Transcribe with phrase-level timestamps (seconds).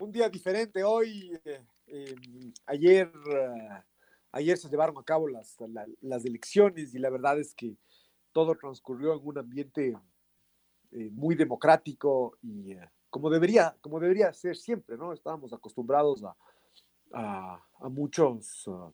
[0.00, 1.38] un día diferente hoy.
[1.44, 3.82] Eh, em, ayer, eh,
[4.32, 5.56] ayer se llevaron a cabo las,
[6.24, 7.76] elecciones y la verdad es que
[8.32, 9.96] todo transcurrió en un ambiente
[10.92, 15.12] eh, muy democrático y eh, como, debería, como debería ser siempre, ¿no?
[15.12, 16.36] Estábamos acostumbrados a,
[17.12, 18.92] a, muchos uh,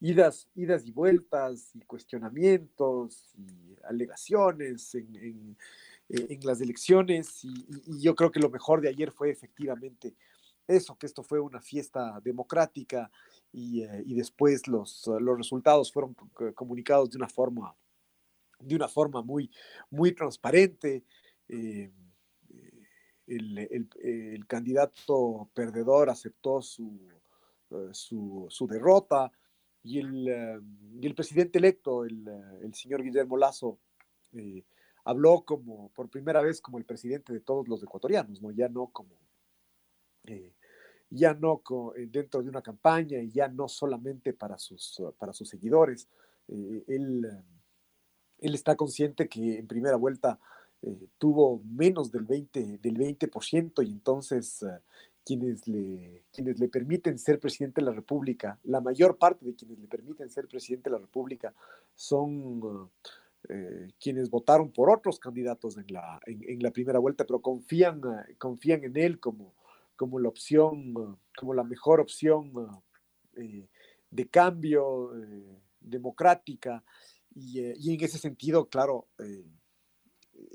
[0.00, 5.56] idas, y vueltas y cuestionamientos y alegaciones en,
[6.08, 7.66] eh, las elecciones y,
[8.00, 10.14] yo creo que lo mejor de ayer fue efectivamente
[10.66, 13.10] eso, que esto fue una fiesta democrática
[13.52, 16.14] y, y después los, los resultados fueron
[16.54, 17.74] comunicados de una forma
[18.60, 19.50] de una forma muy,
[19.90, 21.04] muy transparente.
[21.48, 21.90] Eh,
[23.26, 27.08] el, candidato perdedor aceptó su,
[27.70, 29.32] eh, su, derrota
[29.82, 30.60] y el, eh,
[31.02, 33.78] el, presidente electo, el, señor Guillermo Lazo,
[35.06, 38.50] habló como por primera vez como el presidente de todos los ecuatorianos, ¿no?
[38.50, 39.10] ya no como
[41.08, 41.62] ya no
[42.08, 46.08] dentro de una campaña y ya no solamente para sus, para sus seguidores.
[46.48, 47.24] él
[48.38, 50.38] él está consciente que en primera vuelta
[50.82, 54.80] eh, tuvo menos del 20%, del 20% y entonces eh,
[55.24, 59.78] quienes, le, quienes le permiten ser presidente de la República, la mayor parte de quienes
[59.78, 61.54] le permiten ser presidente de la República
[61.94, 62.90] son
[63.48, 68.00] eh, quienes votaron por otros candidatos en la, en, la primera vuelta, pero confían,
[68.38, 69.54] confían en él como,
[69.96, 72.52] como la opción, como la mejor opción
[73.32, 75.12] de cambio
[75.80, 76.82] democrática
[77.36, 79.44] eh, y, en ese sentido, claro, eh,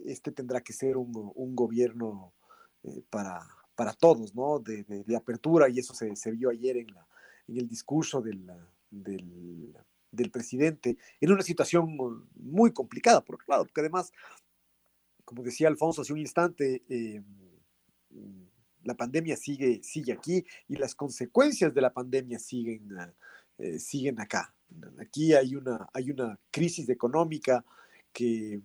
[0.05, 1.11] este tendrá que ser un,
[1.55, 2.33] gobierno
[2.83, 3.39] eh, para,
[3.75, 4.59] para todos, ¿no?
[4.59, 4.85] De,
[5.15, 7.07] apertura, y eso se, vio ayer en, la,
[7.47, 8.49] en el discurso del,
[8.89, 9.75] del,
[10.31, 11.95] presidente, en una situación
[12.35, 14.11] muy complicada, por otro lado, porque además,
[15.25, 16.83] como decía Alfonso hace un instante,
[18.83, 22.89] la pandemia sigue, sigue aquí y las consecuencias de la pandemia siguen,
[23.77, 24.53] siguen acá.
[24.99, 27.63] Aquí hay una, hay una crisis económica
[28.11, 28.61] que,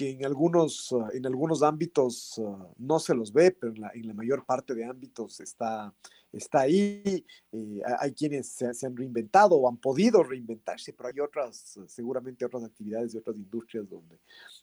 [0.00, 3.90] que en, algunos, ah, en algunos ámbitos ah, no se los ve, pero en la,
[3.92, 5.94] en la mayor parte de ámbitos está,
[6.32, 7.22] está ahí.
[7.52, 12.64] Eh, hay quienes se, han reinventado o han podido reinventarse, pero hay otras, seguramente otras
[12.64, 14.18] actividades y otras industrias donde,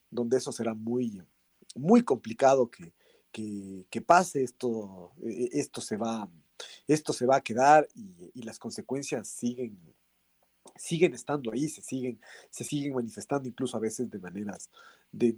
[0.10, 1.22] donde eso será muy,
[1.76, 2.92] muy complicado que,
[3.32, 4.42] que, pase.
[4.42, 6.28] Esto, e, esto, se va,
[6.88, 9.78] esto se va a quedar y, y las consecuencias siguen
[10.76, 12.20] siguen estando ahí, se siguen,
[12.50, 14.70] se siguen manifestando incluso a veces de maneras,
[15.12, 15.38] de,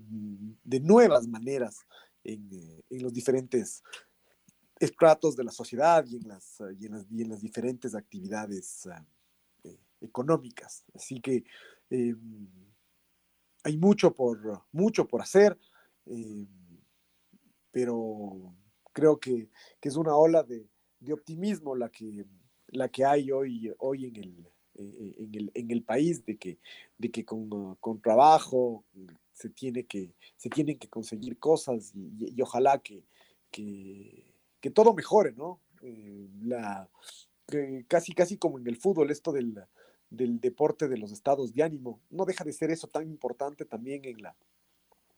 [0.81, 1.85] nuevas maneras
[2.23, 3.84] en, eh, en, los diferentes
[4.79, 8.88] estratos de la sociedad y en las, y en las, y en las diferentes actividades
[8.88, 9.06] ah,
[9.63, 10.84] eh, económicas.
[10.94, 11.44] Así que
[13.63, 15.57] hay mucho por, mucho por hacer,
[17.72, 18.53] pero
[18.94, 20.69] creo que, que, es una ola de,
[21.00, 22.25] de optimismo la que,
[22.67, 26.57] la que hay hoy, hoy en el, eh, en, el, en el país, de que,
[26.97, 28.84] de que con, uh, con trabajo
[29.34, 33.03] se, tiene que, se tienen que conseguir cosas y, ojalá que,
[33.51, 35.61] que, que, todo mejore, ¿no?
[35.81, 36.90] Eh, la,
[37.87, 39.55] casi, casi como en el fútbol, esto del,
[40.09, 44.05] del deporte de los estados de ánimo, no deja de ser eso tan importante también
[44.05, 44.35] en la,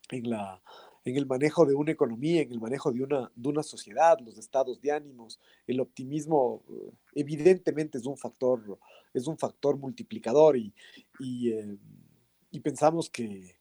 [0.10, 0.62] en la,
[1.04, 4.38] en el manejo de una economía, en el manejo de una, de una sociedad, los
[4.38, 8.78] estados de ánimos, el optimismo eh, evidentemente es un factor,
[9.14, 10.74] es un factor multiplicador y,
[11.20, 11.78] y, eh,
[12.64, 13.56] pensamos que,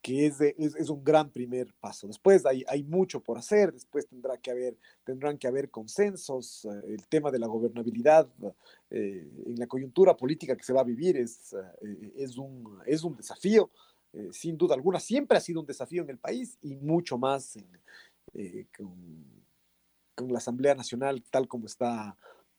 [0.00, 2.06] que es, es, un gran primer paso.
[2.06, 6.94] Después hay, hay mucho por hacer, después tendrá que haber, tendrán que haber consensos, eh,
[6.94, 8.26] el tema de la gobernabilidad
[8.90, 11.54] en la coyuntura política que se va a vivir es,
[12.16, 13.70] es, un, es un desafío.
[14.18, 17.56] Eh, sin duda alguna, siempre ha sido un desafío en el país y mucho más
[18.34, 22.16] eh, con, la Asamblea Nacional tal como está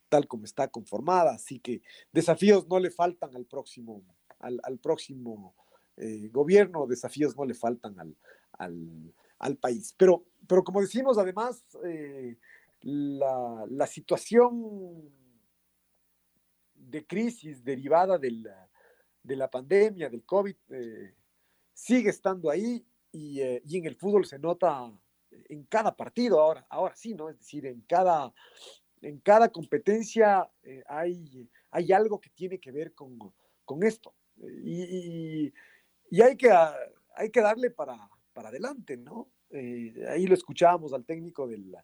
[0.08, 4.02] tal como está conformada, así que desafíos no le faltan al próximo,
[4.40, 5.54] al, próximo
[5.98, 7.96] eh, gobierno, desafíos no le faltan
[8.58, 9.94] al, país.
[9.98, 12.38] Pero, pero como decimos, además, eh,
[12.82, 15.12] la, situación
[16.74, 20.56] de crisis derivada de la pandemia, del COVID,
[21.80, 24.92] sigue estando ahí y, y, en el fútbol se nota
[25.32, 27.30] en cada partido, ahora, ahora sí, ¿no?
[27.30, 28.34] Es decir, en cada,
[29.02, 33.18] en cada competencia eh, hay, hay algo que tiene que ver con,
[33.84, 34.14] esto.
[34.38, 35.52] Y,
[36.22, 36.52] hay, que,
[37.16, 37.98] hay que darle para,
[38.34, 39.30] para adelante, ¿no?
[39.52, 41.76] Eh, ahí lo escuchábamos al técnico del,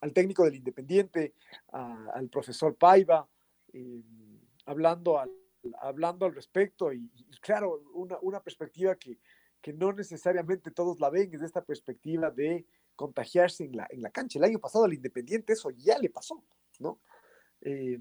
[0.00, 1.34] al técnico del Independiente,
[1.72, 3.28] al profesor Paiva,
[3.72, 4.02] eh,
[4.66, 5.30] hablando, al,
[5.80, 6.92] hablando al respecto.
[6.92, 9.18] Y, claro, una, una perspectiva que,
[9.60, 12.66] que no necesariamente todos la ven, es esta perspectiva de
[12.96, 14.38] contagiarse en la, en la cancha.
[14.38, 16.42] El año pasado al Independiente eso ya le pasó,
[16.78, 17.00] ¿no?
[17.60, 17.98] Eh,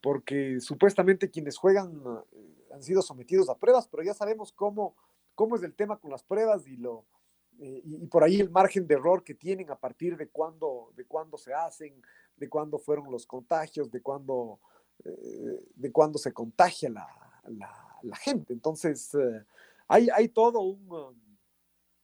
[0.00, 2.00] porque supuestamente quienes juegan
[2.32, 4.94] eh, han sido sometidos a pruebas, pero ya sabemos cómo,
[5.34, 7.04] cómo es el tema con las pruebas y, lo,
[7.58, 11.04] eh, y, por ahí el margen de error que tienen a partir de cuándo, de
[11.04, 12.00] cuándo se hacen,
[12.36, 14.60] de cuándo fueron los contagios, de cuándo,
[15.04, 17.06] de cuándo se contagia la,
[18.02, 18.52] la, gente.
[18.52, 19.12] Entonces,
[19.86, 21.16] hay, hay, todo un,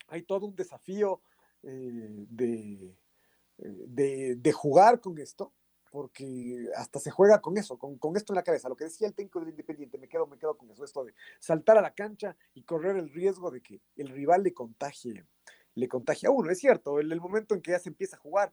[0.08, 1.20] hay todo un desafío
[1.62, 2.94] eh, de,
[3.56, 5.52] de, de, jugar con esto,
[5.90, 8.68] porque hasta se juega con eso, con, con, esto en la cabeza.
[8.68, 11.14] Lo que decía el técnico del Independiente, me quedo, me quedo con eso, esto de
[11.38, 15.24] saltar a la cancha y correr el riesgo de que el rival le contagie,
[15.74, 16.50] le contagie a uno.
[16.50, 18.52] Es cierto, en el momento en que ya se empieza a jugar,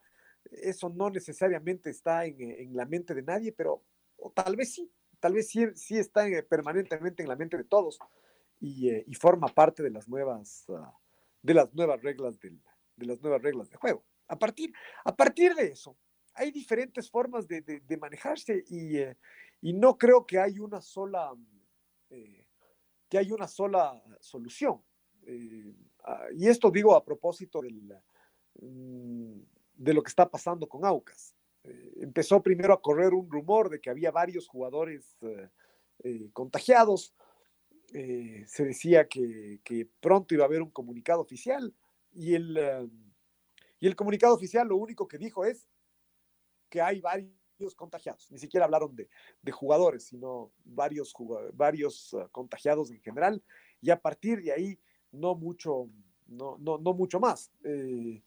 [0.52, 3.84] eso no necesariamente está en, en la mente de nadie, pero
[4.30, 8.00] tal vez sí, tal vez sí, sí está permanentemente en la mente de todos
[8.60, 10.86] y, eh, y forma parte de las nuevas, uh,
[11.42, 12.62] de las nuevas reglas del,
[12.96, 14.04] de las nuevas reglas de juego.
[14.28, 14.74] A partir,
[15.04, 15.98] a partir de eso,
[16.34, 19.18] hay diferentes formas de, de, manejarse y, eh,
[19.62, 21.34] y, no creo que hay una sola,
[22.10, 22.48] eh,
[23.10, 24.82] que hay una sola solución.
[25.24, 25.76] Eh,
[26.06, 27.94] ah, y esto digo a propósito del,
[28.62, 29.42] mm,
[29.74, 31.36] de lo que está pasando con Aucas.
[31.64, 35.18] Empezó primero a correr un rumor de que había varios jugadores
[36.34, 37.16] contagiados.
[37.88, 41.74] se decía que, pronto iba a haber un comunicado oficial
[42.14, 42.90] y el, eh,
[43.80, 45.68] y el comunicado oficial lo único que dijo es
[46.70, 48.30] que hay varios contagiados.
[48.32, 49.10] Ni siquiera hablaron de,
[49.42, 51.14] de jugadores, sino varios,
[51.54, 53.44] varios contagiados en general.
[53.82, 54.80] Y a partir de ahí,
[55.12, 55.90] no mucho,
[56.28, 57.52] no, no, no mucho más.
[57.64, 58.24] Eh,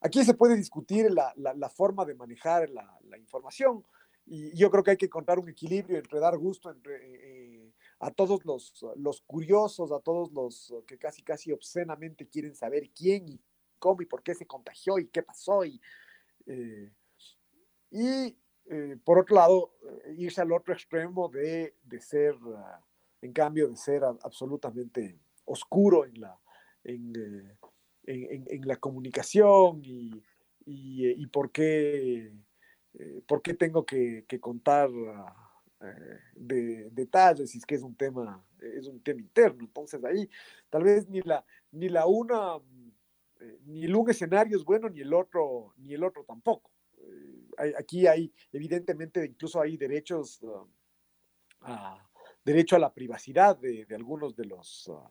[0.00, 3.84] aquí se puede discutir la, la, forma de manejar la, información.
[4.26, 8.10] Y yo creo que hay que encontrar un equilibrio entre dar gusto entre, eh, a
[8.10, 13.40] todos los, los curiosos, a todos los que casi, casi obscenamente quieren saber quién y
[13.78, 15.64] cómo y por qué se contagió y qué pasó.
[15.64, 15.80] Y,
[16.46, 16.92] eh,
[17.90, 18.36] y
[18.70, 22.58] eh, por otro lado, eh, irse al otro extremo de, de ser, uh,
[23.22, 26.38] en cambio, de ser absolutamente oscuro en la,
[26.84, 27.12] en,
[28.08, 30.22] en, en la comunicación y,
[30.64, 32.32] y, y, por, qué,
[33.26, 34.90] por qué tengo que, contar.
[35.80, 39.60] Eh, de detalles, y es que es un tema, es un tema interno.
[39.60, 40.28] Entonces ahí
[40.68, 42.56] tal vez ni la, ni la una,
[43.38, 46.72] eh, ni el un escenario es bueno, ni el otro, ni el otro tampoco.
[46.96, 50.66] Eh, aquí hay, evidentemente, incluso hay derechos uh,
[51.60, 52.04] a,
[52.44, 55.08] derecho a la privacidad de, de algunos de los uh,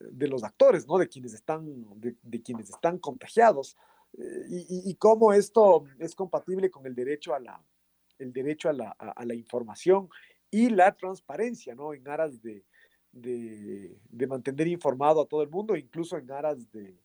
[0.00, 0.98] de los actores, ¿no?
[0.98, 1.64] De quienes están,
[2.00, 3.76] de, de quienes están contagiados.
[4.48, 7.62] Y, y, y, cómo esto es compatible con el derecho a la,
[8.18, 10.08] el derecho a la, a, la información
[10.50, 11.92] y la transparencia, ¿no?
[11.92, 12.64] En aras de,
[13.12, 16.96] de, de, mantener informado a todo el mundo, incluso en aras de,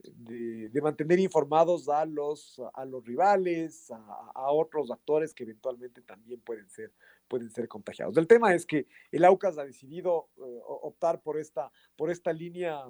[0.00, 6.68] de mantener informados a los, a los rivales, a, otros actores que eventualmente también pueden
[6.70, 6.92] ser,
[7.28, 8.16] pueden ser contagiados.
[8.16, 12.82] El tema es que el AUCAS ha decidido uh, optar por esta, por esta línea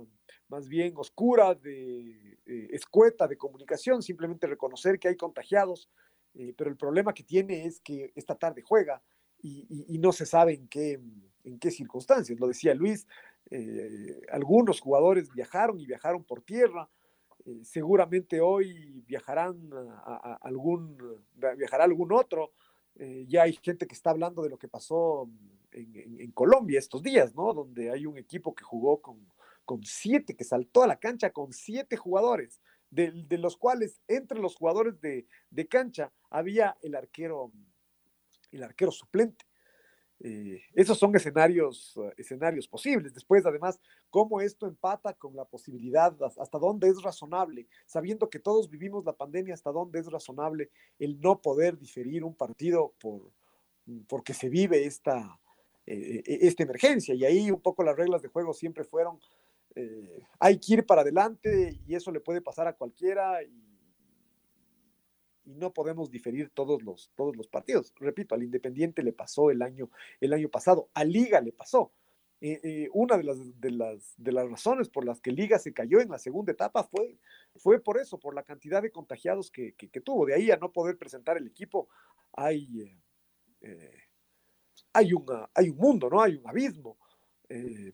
[0.48, 5.90] más bien oscura, de, eh, escueta de comunicación, simplemente reconocer que hay contagiados,
[6.34, 9.02] eh, pero el problema que tiene es que esta tarde juega
[9.40, 11.00] y, no se sabe en qué,
[11.44, 12.38] en qué circunstancias.
[12.38, 13.06] Lo decía Luis,
[13.50, 16.88] eh, algunos jugadores viajaron y viajaron por tierra.
[17.44, 19.70] Eh, seguramente hoy viajarán
[20.40, 20.98] algún,
[21.56, 22.52] viajará algún otro.
[22.98, 25.30] Eh, ya hay gente que está hablando de lo que pasó
[25.70, 27.54] en, en, en, Colombia estos días, ¿no?
[27.54, 29.24] Donde hay un equipo que jugó con,
[29.64, 34.40] con siete, que saltó a la cancha con siete jugadores de, de los cuales entre
[34.40, 37.52] los jugadores de, de, cancha había el arquero,
[38.50, 39.44] el arquero suplente.
[40.20, 43.14] Eh, esos son escenarios, eh, escenarios posibles.
[43.14, 48.68] Después, además, cómo esto empata con la posibilidad, hasta dónde es razonable, sabiendo que todos
[48.68, 53.30] vivimos la pandemia, hasta dónde es razonable el no poder diferir un partido por,
[54.08, 55.38] porque se vive esta,
[55.86, 57.14] eh, esta emergencia.
[57.14, 59.20] Y ahí un poco las reglas de juego siempre fueron,
[60.40, 63.38] hay que ir para adelante y eso le puede pasar a cualquiera.
[65.48, 67.94] Y no podemos diferir todos los, todos los partidos.
[67.96, 69.90] Repito, al Independiente le pasó el año,
[70.20, 71.90] el año pasado, a Liga le pasó.
[72.40, 75.72] Eh, eh, una de las, de, las, de las razones por las que Liga se
[75.72, 77.18] cayó en la segunda etapa fue,
[77.56, 79.72] fue por eso, por la cantidad de contagiados que,
[80.04, 80.26] tuvo.
[80.26, 81.88] De ahí a no poder presentar el equipo,
[82.32, 82.94] hay,
[83.62, 84.02] eh,
[84.92, 86.20] hay, una, hay un mundo, ¿no?
[86.20, 86.98] Hay un abismo.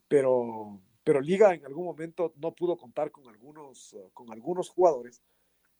[0.08, 5.22] pero, pero Liga en algún momento no pudo contar con algunos, con algunos jugadores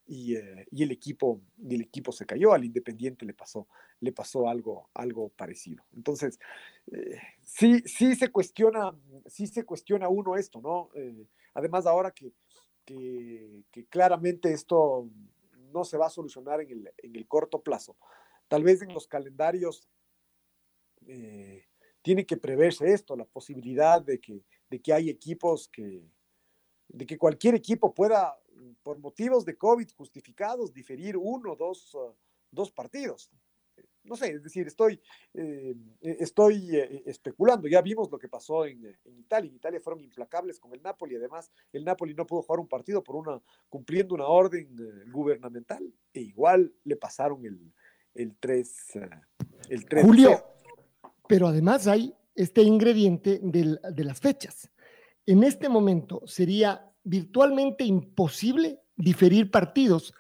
[0.07, 3.67] eh, y, el equipo el equipo se cayó al Independiente le pasó
[4.01, 5.83] le pasó algo algo parecido.
[5.95, 6.39] Entonces
[6.93, 8.95] eh, sí sí se cuestiona
[9.27, 12.33] sí se cuestiona uno esto no eh, además ahora que,
[12.85, 15.09] que, claramente esto
[15.73, 17.97] no se va a solucionar en el, en el corto plazo
[18.49, 19.89] tal vez en los calendarios
[22.03, 26.03] tiene que preverse esto la posibilidad de que de que hay equipos que
[26.89, 28.39] de que cualquier equipo pueda
[28.85, 32.15] por motivos de COVID justificados, diferir uno o dos, uh,
[32.53, 33.31] dos partidos.
[34.05, 35.01] No sé, es decir, estoy,
[35.33, 37.67] eh, estoy eh, especulando.
[37.67, 39.49] Ya vimos lo que pasó en, en, Italia.
[39.49, 41.17] En Italia fueron implacables con el Napoli.
[41.17, 45.83] Además, el Napoli no pudo jugar un partido por una, cumpliendo una orden eh, gubernamental.
[46.13, 47.73] E igual le pasaron el,
[48.15, 48.99] el 3.
[49.71, 50.45] el 3 Julio,
[51.27, 54.71] pero además hay este ingrediente del, de las fechas.
[55.25, 60.15] En este momento sería virtualmente imposible diferir partidos,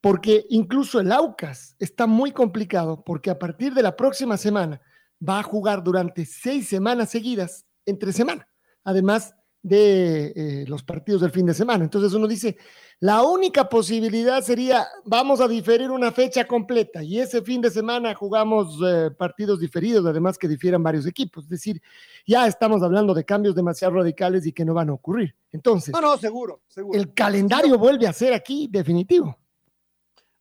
[0.00, 4.80] porque incluso el Aucas está muy complicado, porque a partir de la próxima semana
[5.26, 8.46] va a jugar durante seis semanas seguidas, entre semana,
[8.82, 9.34] además
[9.64, 11.84] de eh, los partidos del fin de semana.
[11.84, 12.58] Entonces uno dice,
[13.00, 18.14] la única posibilidad sería, vamos a diferir una fecha completa y ese fin de semana
[18.14, 21.44] jugamos eh, partidos diferidos, además que difieran varios equipos.
[21.44, 21.80] Es decir,
[22.26, 25.34] ya estamos hablando de cambios demasiado radicales y que no van a ocurrir.
[25.50, 26.98] Entonces, no, no, seguro, seguro.
[26.98, 29.34] El calendario vuelve a ser aquí definitivo.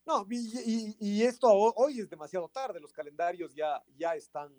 [0.05, 4.51] No, y, esto hoy es demasiado tarde, los calendarios ya, ya, están,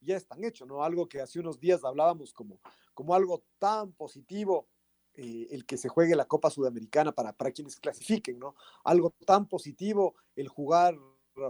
[0.00, 0.82] ya están hechos, ¿no?
[0.82, 2.60] Algo que hace unos días hablábamos como,
[2.94, 4.68] como algo tan positivo
[5.14, 8.54] eh, el que se juegue la Copa Sudamericana para, para quienes clasifiquen, ¿no?
[8.84, 10.96] Algo tan positivo el jugar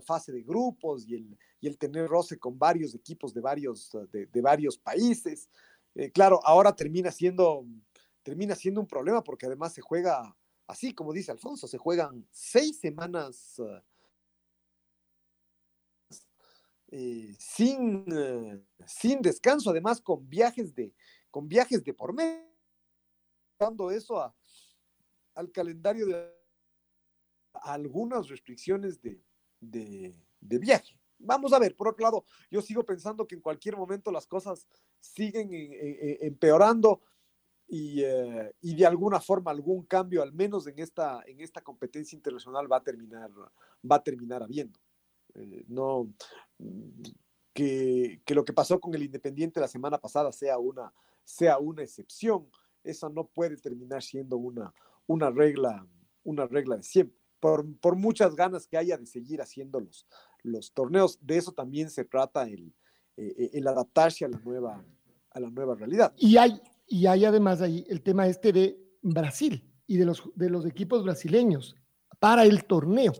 [0.02, 4.40] fase de grupos y el, y el tener roce con varios equipos de varios, de,
[4.40, 5.48] varios países.
[5.94, 7.64] Eh, claro, ahora termina siendo,
[8.22, 10.36] termina siendo un problema porque además se juega,
[10.66, 13.60] así como dice Alfonso, se juegan seis semanas
[16.96, 18.04] eh, sin,
[18.86, 20.94] sin descanso, además con viajes de,
[21.30, 22.46] con viajes de por medio
[23.58, 24.34] dando eso a,
[25.34, 26.32] al calendario de
[27.62, 29.20] algunas restricciones de,
[29.60, 30.98] de, viaje.
[31.18, 34.68] Vamos a ver, por otro lado, yo sigo pensando que en cualquier momento las cosas
[35.00, 37.00] siguen eh, eh, eh, empeorando
[37.68, 38.02] y,
[38.60, 42.76] y, de alguna forma algún cambio, al menos en esta, en esta competencia internacional, va
[42.76, 43.30] a terminar,
[43.90, 44.78] va a terminar habiendo.
[45.68, 46.08] No,
[47.52, 50.92] que, que, lo que pasó con el Independiente la semana pasada sea una,
[51.24, 52.48] sea una excepción
[52.86, 54.72] esa no puede terminar siendo una,
[55.06, 55.86] una, regla,
[56.24, 57.16] una regla de siempre.
[57.40, 60.06] Por, por, muchas ganas que haya de seguir haciendo los,
[60.42, 62.74] los torneos, de eso también se trata el,
[63.16, 64.82] eh, eh, el adaptarse a la nueva,
[65.30, 66.14] a la nueva realidad.
[66.16, 70.48] Y hay, y hay además ahí el tema este de Brasil y de los, de
[70.48, 71.76] los equipos brasileños
[72.18, 73.12] para el torneo.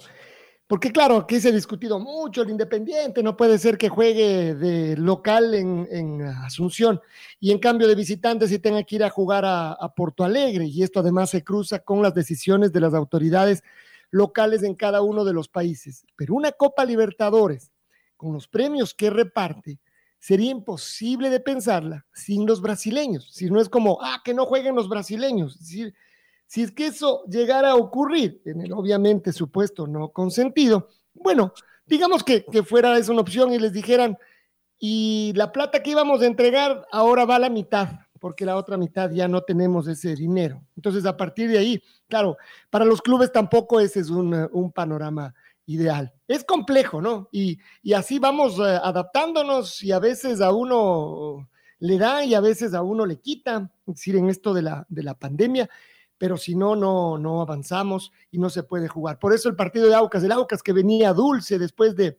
[0.67, 4.97] Porque claro, aquí se ha discutido mucho el Independiente, no puede ser que juegue de
[4.97, 7.01] local en, Asunción
[7.39, 10.67] y en cambio de visitantes y tenga que ir a jugar a, a, Porto Alegre
[10.67, 13.63] y esto además se cruza con las decisiones de las autoridades
[14.11, 16.05] locales en cada uno de los países.
[16.17, 17.71] Pero una Copa Libertadores
[18.17, 19.79] con los premios que reparte
[20.19, 23.29] sería imposible de pensarla sin los brasileños.
[23.33, 25.55] Si no es como, ah, que no jueguen los brasileños.
[25.55, 25.95] Es decir,
[26.47, 31.53] si es que eso llegara a ocurrir, en el obviamente supuesto no consentido, bueno,
[31.87, 34.17] digamos que, fuera esa una opción y les dijeran,
[34.79, 37.89] y la plata que íbamos a entregar ahora va a la mitad,
[38.21, 40.63] porque la otra mitad ya no tenemos ese dinero.
[40.77, 42.37] Entonces, a partir de ahí, claro,
[42.71, 45.35] para los clubes tampoco ese es un, panorama
[45.67, 46.13] ideal.
[46.29, 47.29] Es complejo, ¿no?
[47.33, 51.49] Y, y así vamos eh, adaptándonos y a veces a uno
[51.79, 54.87] le da y a veces a uno le quita, es decir, en esto de la,
[54.89, 55.69] de la pandemia
[56.19, 59.19] pero si no, no, no avanzamos y no se puede jugar.
[59.19, 62.19] Por eso el partido de Aucas, el Aucas que venía dulce después de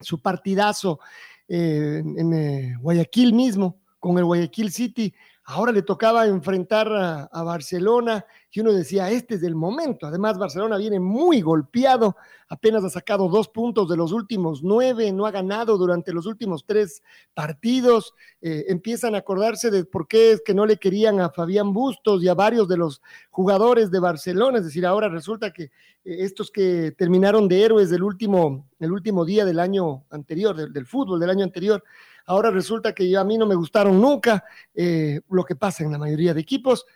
[0.00, 1.00] su partidazo
[1.48, 8.24] eh, en, Guayaquil mismo, con el Guayaquil City, ahora le tocaba enfrentar a, Barcelona
[8.54, 10.06] y uno decía, este es el momento.
[10.06, 12.16] Además, Barcelona viene muy golpeado,
[12.48, 16.64] apenas ha sacado dos puntos de los últimos nueve, no ha ganado durante los últimos
[16.64, 17.02] tres
[17.34, 18.14] partidos.
[18.40, 22.22] Eh, empiezan a acordarse de por qué es que no le querían a Fabián Bustos
[22.22, 24.58] y a varios de los jugadores de Barcelona.
[24.58, 25.70] Es decir, ahora resulta que eh,
[26.04, 31.18] estos que terminaron de héroes del último, el último día del año anterior, del fútbol
[31.18, 31.82] del año anterior,
[32.26, 34.44] Ahora resulta que a mí no me gustaron nunca
[34.74, 36.86] eh, lo que pasa en la mayoría de equipos,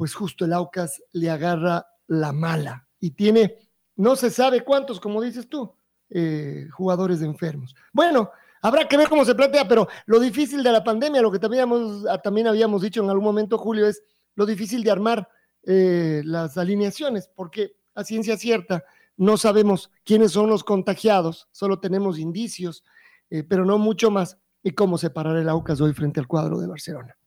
[0.00, 3.58] pues justo el Aucas le agarra la mala y tiene,
[3.96, 5.74] no se sabe cuántos, como dices tú,
[6.08, 7.76] eh, jugadores enfermos.
[7.92, 8.30] Bueno,
[8.62, 11.68] habrá que ver cómo se plantea, pero lo difícil de la pandemia, lo que también,
[12.08, 14.02] ah, también habíamos dicho en algún momento, Julio, es
[14.36, 15.28] lo difícil de armar
[15.64, 18.82] eh, las alineaciones, porque a ciencia cierta
[19.18, 22.84] no sabemos quiénes son los contagiados, solo tenemos indicios,
[23.28, 27.18] pero no mucho más y cómo separar el Aucas hoy frente al cuadro de Barcelona.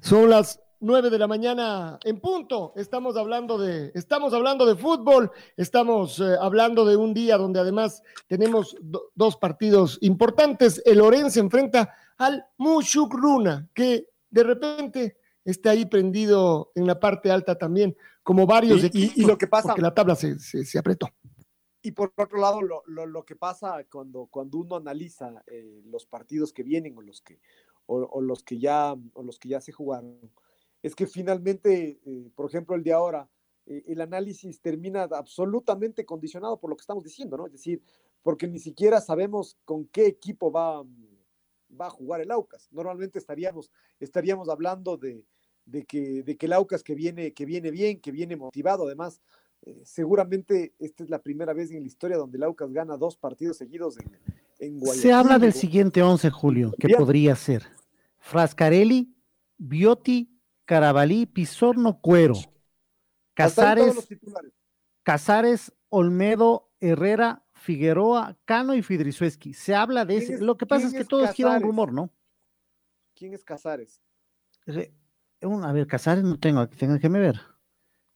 [0.00, 2.72] Son las nueve de la mañana en punto.
[2.74, 8.02] Estamos hablando de, estamos hablando de fútbol, estamos eh, hablando de un día donde además
[8.26, 8.76] tenemos
[9.14, 10.82] dos partidos importantes.
[10.86, 17.56] El Orense enfrenta al Mushukruna, que de repente está ahí prendido en la parte alta
[17.56, 21.08] también, como varios equipos, y, lo que pasa, porque la tabla se, se apretó.
[21.82, 26.04] Y por otro lado, lo, lo, lo, que pasa cuando, cuando uno analiza eh, los
[26.04, 27.40] partidos que vienen o los que,
[27.90, 30.16] o, los que ya, o los que ya se jugaron,
[30.82, 33.28] es que finalmente, eh, por ejemplo, el de ahora,
[33.66, 37.46] eh, el análisis termina absolutamente condicionado por lo que estamos diciendo, ¿no?
[37.46, 37.82] Es decir,
[38.22, 40.82] porque ni siquiera sabemos con qué equipo va,
[41.78, 42.68] va a jugar el Aucas.
[42.70, 45.24] Normalmente estaríamos, estaríamos hablando de,
[45.64, 49.20] de, que, de que el Aucas que viene, que viene bien, que viene motivado, además
[49.62, 53.16] eh, seguramente esta es la primera vez en la historia donde el Aucas gana dos
[53.16, 54.10] partidos seguidos en,
[54.60, 55.02] en Guayaquil.
[55.02, 57.79] Se habla del siguiente 11, Julio, que podría ser
[58.20, 59.14] Frascarelli,
[59.58, 62.34] Biotti, Carabalí, Pizorno, Cuero,
[63.34, 64.08] Casares,
[65.02, 69.52] Casares, Olmedo, Herrera, Figueroa, Cano y Fidrisueski.
[69.52, 70.38] Se habla de ese.
[70.38, 72.10] Lo que pasa es que todo es gira un rumor, ¿no?
[73.14, 74.00] ¿Quién es Casares?
[74.66, 77.40] A ver, Casares no tengo, tengo que ver.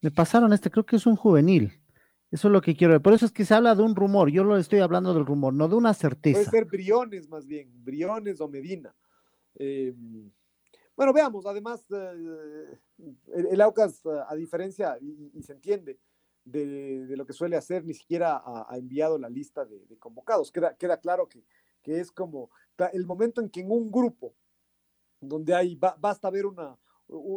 [0.01, 1.81] Me pasaron este, creo que es un juvenil.
[2.31, 3.01] Eso es lo que quiero ver.
[3.01, 4.29] Por eso es que se habla de un rumor.
[4.29, 6.39] Yo lo estoy hablando del rumor, no de una certeza.
[6.39, 8.95] Puede ser Briones más bien, Briones o Medina.
[9.55, 10.31] Em,
[10.95, 12.79] bueno, veamos, además, eh,
[13.33, 15.99] el, Aucas, a diferencia, y, se entiende,
[16.45, 20.51] de, lo que suele hacer, ni siquiera ha, enviado la lista de, convocados.
[20.51, 21.43] Queda, queda claro que,
[21.81, 22.49] que, es como
[22.93, 24.33] el momento en que en un grupo,
[25.19, 26.77] donde hay, basta ver una,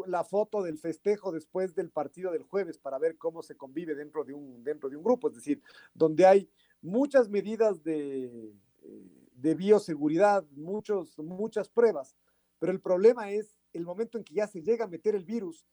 [0.06, 4.24] la foto del festejo después del partido del jueves para ver cómo se convive dentro
[4.24, 5.62] de un, dentro de un grupo, es decir,
[5.94, 6.50] donde hay
[6.80, 8.52] muchas medidas de,
[8.82, 12.16] eh, de bioseguridad, muchos, muchas pruebas,
[12.58, 15.64] pero el problema es el momento en que ya se llega a meter el virus,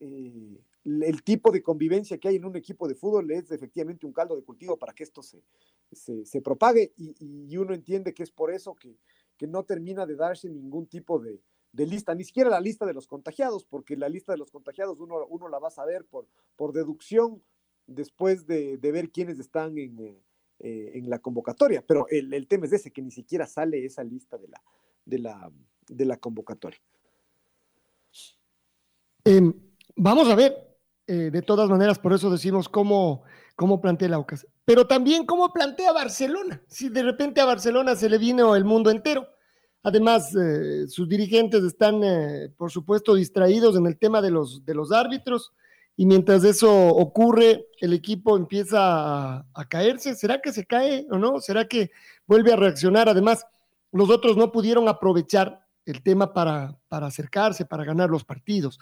[0.00, 4.12] eh, el tipo de convivencia que hay en un equipo de fútbol es efectivamente un
[4.12, 5.42] caldo de cultivo para que esto se,
[5.90, 8.98] se, propague y, uno entiende que es por eso que,
[9.38, 11.40] que no termina de darse ningún tipo de,
[11.72, 15.00] de lista, ni siquiera la lista de los contagiados, porque la lista de los contagiados
[15.00, 17.42] uno, uno la va a saber por, por deducción
[17.86, 20.18] después de, ver quiénes están en,
[20.58, 21.84] eh, en, la convocatoria.
[21.86, 24.62] Pero el, el, tema es ese, que ni siquiera sale esa lista de la,
[25.04, 25.50] de la,
[25.88, 26.80] de la convocatoria.
[29.24, 29.52] Em,
[29.96, 30.56] vamos a ver,
[31.06, 35.52] eh, de todas maneras, por eso decimos cómo, cómo plantea el Aucas, pero también cómo
[35.52, 36.62] plantea Barcelona.
[36.68, 39.28] Si de repente a Barcelona se le vino el mundo entero
[39.82, 42.00] Además, eh, sus dirigentes están,
[42.56, 45.52] por supuesto, distraídos en el tema de los, de los árbitros
[45.96, 50.14] y mientras eso ocurre, el equipo empieza a, caerse.
[50.14, 51.40] ¿Será que se cae o no?
[51.40, 51.90] ¿Será que
[52.26, 53.08] vuelve a reaccionar?
[53.08, 53.46] Además,
[53.92, 58.78] los otros no pudieron aprovechar el tema para, acercarse, para ganar los partidos.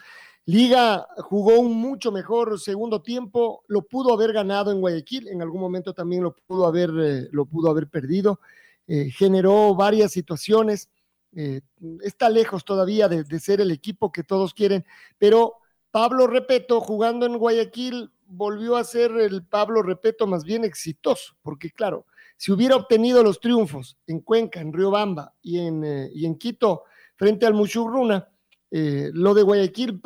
[0.47, 5.61] Liga jugó un mucho mejor segundo tiempo, lo pudo haber ganado en Guayaquil, en algún
[5.61, 8.41] momento también lo pudo haber, eh, lo pudo haber perdido.
[8.87, 10.91] generó varias situaciones,
[11.37, 11.63] eh,
[12.03, 14.85] está lejos todavía de, ser el equipo que todos quieren,
[15.19, 15.55] pero
[15.95, 21.71] Pablo Repeto jugando en Guayaquil volvió a ser el Pablo Repeto más bien exitoso, porque
[21.71, 22.05] claro,
[22.37, 26.83] si hubiera obtenido los triunfos en Cuenca, en Riobamba y en, eh, y en Quito
[27.15, 28.29] frente al Muchurruna,
[28.73, 30.01] eh, lo de Guayaquil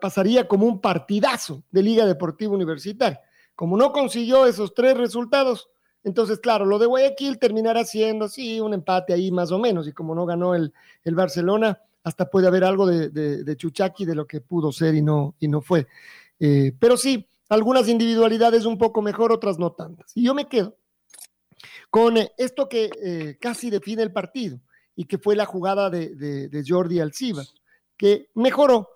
[0.00, 3.20] pasaría como un partidazo de Liga Deportiva Universitaria.
[3.54, 5.68] Como no consiguió esos tres resultados,
[6.04, 9.92] entonces, claro, lo de Guayaquil terminará siendo, sí, un empate ahí más o menos, y
[9.92, 10.72] como no ganó el,
[11.04, 15.02] el Barcelona, hasta puede haber algo de, de, Chuchaki de lo que pudo ser y
[15.02, 15.86] no, y no fue.
[16.40, 20.10] Eh, pero sí, algunas individualidades un poco mejor, otras no tantas.
[20.16, 20.76] Y yo me quedo
[21.90, 24.60] con esto que casi define el partido
[24.94, 26.16] y que fue la jugada de,
[26.48, 27.44] de Jordi Alciba,
[27.96, 28.88] que mejoró,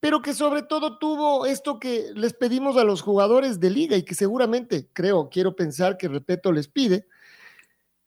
[0.00, 4.04] pero que sobre todo tuvo esto que les pedimos a los jugadores de liga y
[4.04, 7.06] que seguramente, creo, quiero pensar que Repeto les pide,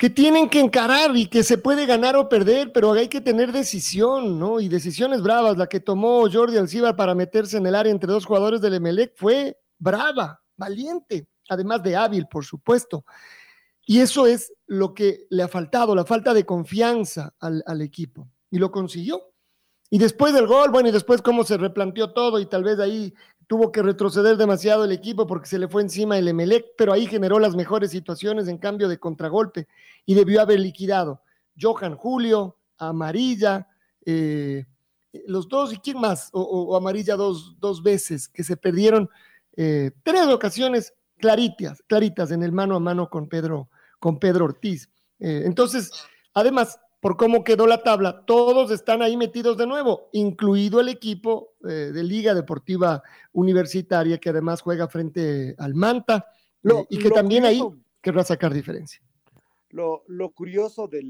[0.01, 3.51] que tienen que encarar y que se puede ganar o perder, pero hay que tener
[3.51, 4.59] decisión, ¿no?
[4.59, 5.59] Y decisiones bravas.
[5.59, 9.13] La que tomó Jordi Alcibar para meterse en el área entre dos jugadores del Emelec
[9.15, 13.05] fue brava, valiente, además de hábil, por supuesto.
[13.85, 18.27] Y eso es lo que le ha faltado, la falta de confianza al, al equipo.
[18.49, 19.21] Y lo consiguió.
[19.91, 23.13] Y después del gol, bueno, y después cómo se replanteó todo y tal vez ahí
[23.51, 27.05] tuvo que retroceder demasiado el equipo porque se le fue encima el Emelec, pero ahí
[27.05, 29.67] generó las mejores situaciones en cambio de contragolpe
[30.05, 31.21] y debió haber liquidado.
[31.59, 33.67] Johan Julio, Amarilla,
[34.05, 34.65] eh,
[35.27, 36.29] los dos, ¿y quién más?
[36.31, 39.09] O, Amarilla dos, dos, veces, que se perdieron
[39.57, 43.67] eh, tres ocasiones claritas, claritas en el mano a mano con Pedro,
[43.99, 44.89] con Pedro Ortiz.
[45.19, 45.91] Eh, entonces,
[46.33, 51.55] además, por cómo quedó la tabla, todos están ahí metidos de nuevo, incluido el equipo
[51.67, 53.01] eh, de Liga Deportiva
[53.33, 56.27] Universitaria, que además juega frente al Manta,
[56.63, 57.59] eh, y que también ahí
[58.01, 59.01] querrá sacar diferencia.
[59.71, 60.03] Lo,
[60.35, 61.01] curioso de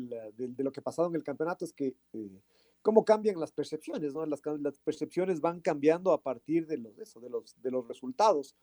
[0.58, 2.42] lo que ha pasado en el campeonato es que eh,
[2.82, 4.26] cómo cambian las percepciones, ¿no?
[4.26, 4.42] Las,
[4.84, 8.56] percepciones van cambiando a partir de los, de los, de los resultados.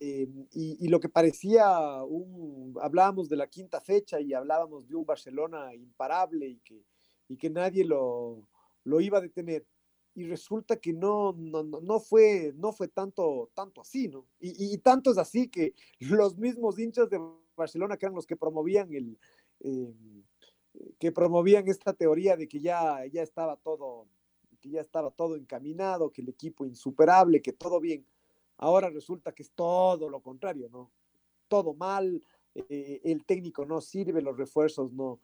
[0.00, 5.04] Eh, y, lo que parecía un, hablábamos de la quinta fecha y hablábamos de un
[5.04, 6.84] Barcelona imparable y que,
[7.28, 8.48] y que nadie lo,
[8.84, 9.66] lo iba a detener.
[10.14, 14.26] Y resulta que no, no, no, fue, no fue tanto, tanto así, ¿no?
[14.38, 17.20] Y, tanto es así que los mismos hinchas de
[17.56, 19.18] Barcelona, que eran los que promovían el,
[19.60, 19.92] eh,
[20.98, 24.06] que promovían esta teoría de que ya, ya estaba todo,
[24.60, 28.06] que ya estaba todo encaminado, que el equipo insuperable, que todo bien
[28.58, 30.90] Ahora resulta que es todo lo contrario, ¿no?
[31.48, 32.22] Todo mal,
[32.54, 35.20] eh, el técnico no sirve, los refuerzos no,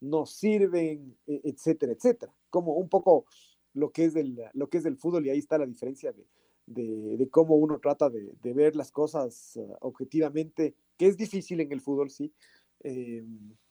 [0.00, 2.34] no sirven, e, etcétera, etcétera.
[2.50, 3.26] Como un poco
[3.74, 6.26] lo que es del, lo que es del fútbol y ahí está la diferencia de,
[6.66, 11.80] de, cómo uno trata de, ver las cosas uh, objetivamente, que es difícil en el
[11.80, 12.32] fútbol, sí,
[12.80, 13.24] eh,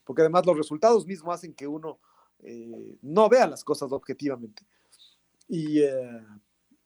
[0.04, 1.99] porque además los resultados mismos hacen que uno
[2.39, 4.63] eh, no vea las cosas objetivamente.
[5.47, 5.82] Y,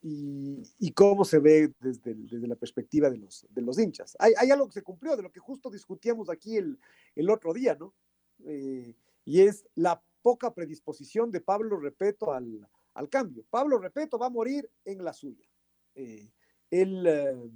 [0.05, 4.17] y, cómo se ve desde, la perspectiva de los, de los hinchas.
[4.19, 6.77] Hay, hay, algo que se cumplió, de lo que justo discutíamos aquí el,
[7.15, 7.93] el otro día, ¿no?
[8.45, 13.45] Eh, y es la poca predisposición de Pablo Repeto al, al, cambio.
[13.49, 15.47] Pablo Repeto va a morir en la suya.
[15.95, 16.29] Eh,
[16.69, 17.51] él eh,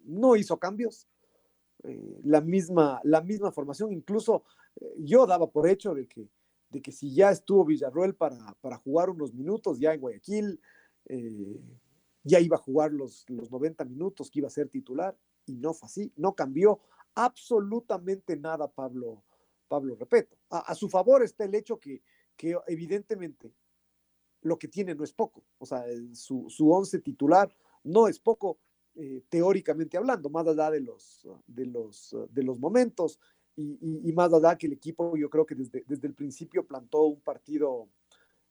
[0.00, 1.08] no hizo cambios,
[2.24, 4.42] la, misma, la misma formación, incluso
[4.98, 6.28] yo daba por hecho de que,
[6.70, 10.60] de que si ya estuvo Villarroel para, para jugar unos minutos ya en Guayaquil,
[11.08, 11.60] eh,
[12.22, 15.16] ya iba a jugar los, los 90 minutos, que iba a ser titular,
[15.46, 16.80] y no fue así, no cambió
[17.14, 19.24] absolutamente nada Pablo,
[19.66, 20.36] Pablo Repeto.
[20.50, 22.02] A, su favor está el hecho que,
[22.36, 23.52] que, evidentemente
[24.42, 28.60] lo que tiene no es poco, o sea, su, su once titular no es poco,
[28.94, 33.18] eh, teóricamente hablando, más allá de los, de los, de los momentos
[33.56, 37.02] y, y, más allá que el equipo, yo creo que desde, desde el principio plantó
[37.02, 37.88] un partido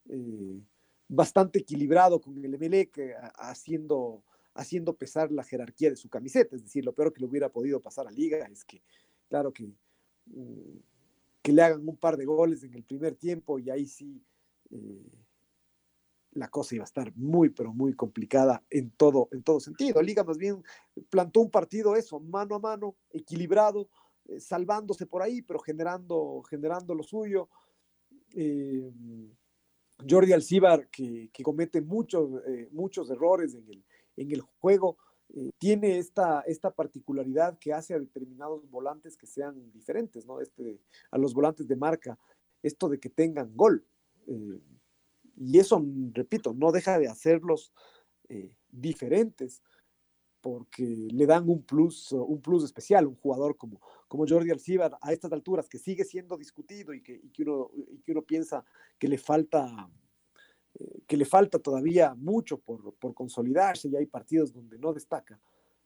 [0.10, 0.62] eh,
[1.08, 3.00] bastante equilibrado con el Emelec,
[3.36, 6.56] haciendo, haciendo pesar la jerarquía de su camiseta.
[6.56, 8.82] Es decir, lo peor que le hubiera podido pasar a Liga es que,
[9.30, 9.67] claro que,
[10.26, 10.78] mm,
[11.41, 14.22] que le hagan un par de goles en el primer tiempo y ahí sí
[14.72, 15.12] eh,
[16.32, 20.02] la cosa iba a estar muy, pero muy complicada en todo, en todo sentido.
[20.02, 20.62] Liga más bien
[21.10, 23.89] plantó un partido eso, mano a mano, equilibrado,
[24.26, 27.50] eh, salvándose por ahí, pero generando, generando lo suyo.
[28.36, 28.91] Eh,
[30.08, 33.84] Jordi Alcibar, que, comete muchos, eh, muchos errores en el,
[34.16, 34.98] en el juego,
[35.34, 40.40] eh, tiene esta, esta particularidad que hace a determinados volantes que sean diferentes, ¿no?
[40.40, 40.80] Este,
[41.12, 42.18] a los volantes de marca,
[42.62, 43.86] esto de que tengan gol.
[44.28, 44.60] Eh,
[45.36, 45.84] y eso,
[46.14, 47.74] repito, no deja de hacerlos
[48.70, 49.62] diferentes
[50.42, 55.12] porque le dan un plus, un plus especial, un jugador como, como Jordi Alcibar a
[55.12, 57.70] estas alturas, que sigue siendo discutido y que, uno,
[58.06, 58.63] que uno piensa
[58.98, 59.89] que le falta,
[60.76, 65.39] eh, que le falta todavía mucho por, por, consolidarse y hay partidos donde no destaca.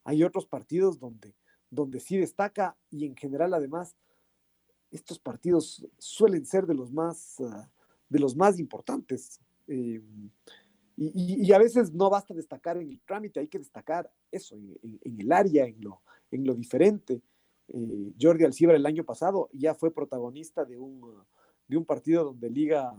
[0.03, 1.35] Hay otros partidos donde,
[1.69, 3.95] donde sí destaca y en general además
[4.91, 7.69] estos partidos suelen ser de los más, ah,
[8.09, 9.39] de los más importantes.
[9.67, 10.01] Eh,
[10.97, 15.31] y, a veces no basta destacar en el trámite, hay que destacar eso, en, el
[15.31, 17.21] área, en lo, en lo diferente.
[17.73, 21.01] Eh, Jordi Alcibar el año pasado ya fue protagonista de un,
[21.67, 22.93] de un partido donde Liga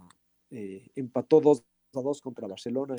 [0.51, 1.63] eh, empató 2
[1.95, 2.97] a 2 contra Barcelona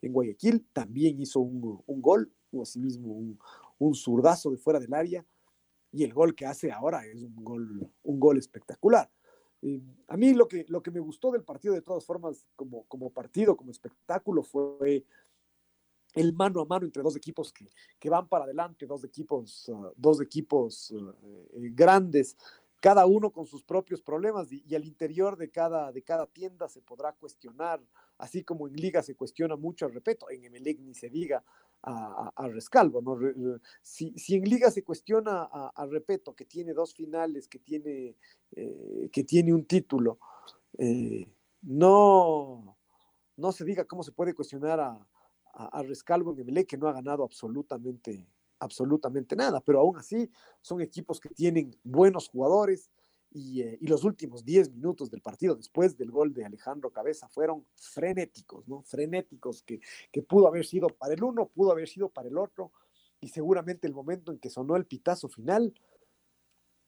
[0.00, 3.38] en, Guayaquil, también hizo un, un gol, o asimismo un,
[3.78, 5.24] un zurdazo de fuera del área.
[5.92, 9.10] y el gol que hace ahora es un gol, un gol espectacular.
[10.08, 13.10] a mí lo que, lo que me gustó del partido de todas formas como, como
[13.10, 15.04] partido, como espectáculo, fue
[16.14, 17.68] el mano a mano entre dos equipos que,
[17.98, 22.36] que van para adelante, dos equipos, uh, dos equipos uh, eh, grandes,
[22.80, 26.80] cada uno con sus propios problemas y, al interior de cada, de cada tienda se
[26.80, 27.80] podrá cuestionar,
[28.16, 31.44] así como en liga se cuestiona mucho, repito, en Emelec ni se diga
[31.82, 33.18] a, Rescalvo, ¿no?
[33.82, 38.16] Si, si, en liga se cuestiona a, Repeto, que tiene dos finales, que tiene,
[38.52, 40.18] eh, que tiene un título,
[40.76, 41.26] eh,
[41.62, 42.76] no,
[43.36, 45.06] no se diga cómo se puede cuestionar a,
[45.52, 48.26] a, Rescalvo en Emelec, que no ha ganado absolutamente
[48.60, 52.90] absolutamente nada, pero aún así son equipos que tienen buenos jugadores
[53.32, 57.26] y, eh, y, los últimos 10 minutos del partido después del gol de Alejandro Cabeza
[57.28, 58.82] fueron frenéticos, ¿no?
[58.82, 59.80] Frenéticos que,
[60.12, 62.70] que pudo haber sido para el uno, pudo haber sido para el otro
[63.20, 65.72] y seguramente el momento en que sonó el pitazo final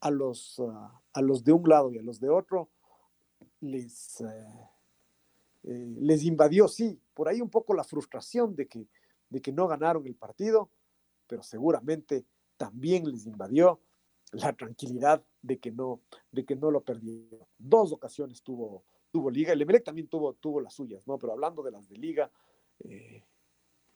[0.00, 2.68] a los, uh, a los de un lado y a los de otro
[3.60, 4.68] les, uh,
[5.64, 8.86] eh, les invadió, sí, por ahí un poco la frustración de que,
[9.28, 10.70] de que no ganaron el partido
[11.32, 12.26] pero seguramente
[12.58, 13.80] también les invadió
[14.32, 17.46] la tranquilidad de que no, de que no lo perdieron.
[17.56, 21.18] Dos ocasiones tuvo, tuvo Liga, el Emelec también tuvo, tuvo las suyas, ¿no?
[21.18, 22.30] Pero hablando de las de Liga,
[22.80, 23.24] eh,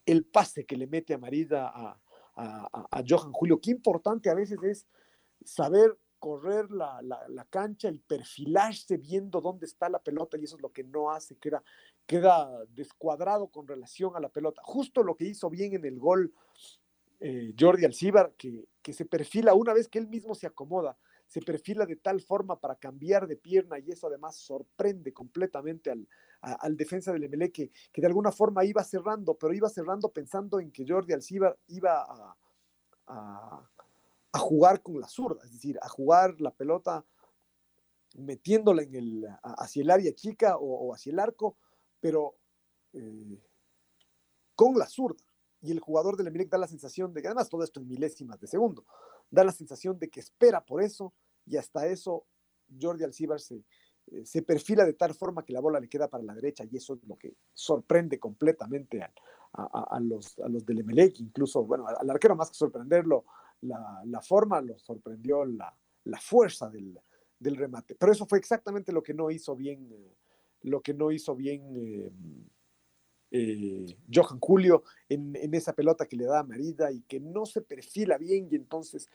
[0.06, 2.00] el pase que le mete a Marida a,
[2.36, 4.86] a, Johan Julio, qué importante a veces es
[5.44, 10.62] saber correr la, la, cancha y perfilarse viendo dónde está la pelota y eso es
[10.62, 11.62] lo que no hace, queda,
[12.06, 14.62] queda descuadrado con relación a la pelota.
[14.64, 16.32] Justo lo que hizo bien en el gol
[17.20, 21.40] eh, Jordi Alcibar, que, que, se perfila una vez que él mismo se acomoda, se
[21.40, 26.06] perfila de tal forma para cambiar de pierna y eso además sorprende completamente al,
[26.40, 30.70] al defensa del MLE que, de alguna forma iba cerrando, pero iba cerrando pensando en
[30.70, 32.06] que Jordi Alcibar iba
[33.06, 33.68] a,
[34.36, 37.06] a jugar con la zurda, es decir, a jugar la pelota
[38.16, 41.56] metiéndola en el, hacia el área chica o, hacia el arco,
[42.00, 42.36] pero
[42.92, 43.42] eh,
[44.54, 45.24] con la zurda.
[45.62, 48.38] Y el jugador del Emelec da la sensación de que, además todo esto en milésimas
[48.38, 48.84] de segundo,
[49.30, 51.14] da la sensación de que espera por eso
[51.46, 52.26] y hasta eso
[52.78, 53.64] Jordi Alcibar se,
[54.08, 56.76] eh, se perfila de tal forma que la bola le queda para la derecha y
[56.76, 59.10] eso es lo que sorprende completamente a,
[59.54, 63.24] a, los, a los del Emelec, incluso, bueno, al arquero más que sorprenderlo,
[63.62, 66.98] la, forma lo sorprendió la, la fuerza del,
[67.38, 67.94] del, remate.
[67.94, 70.14] Pero eso fue exactamente lo que no hizo bien, eh,
[70.62, 71.62] lo que no hizo bien.
[71.76, 72.10] Eh,
[73.32, 77.60] eh, Johan Julio en, esa pelota que le da a Marida y que no se
[77.60, 79.08] perfila bien y entonces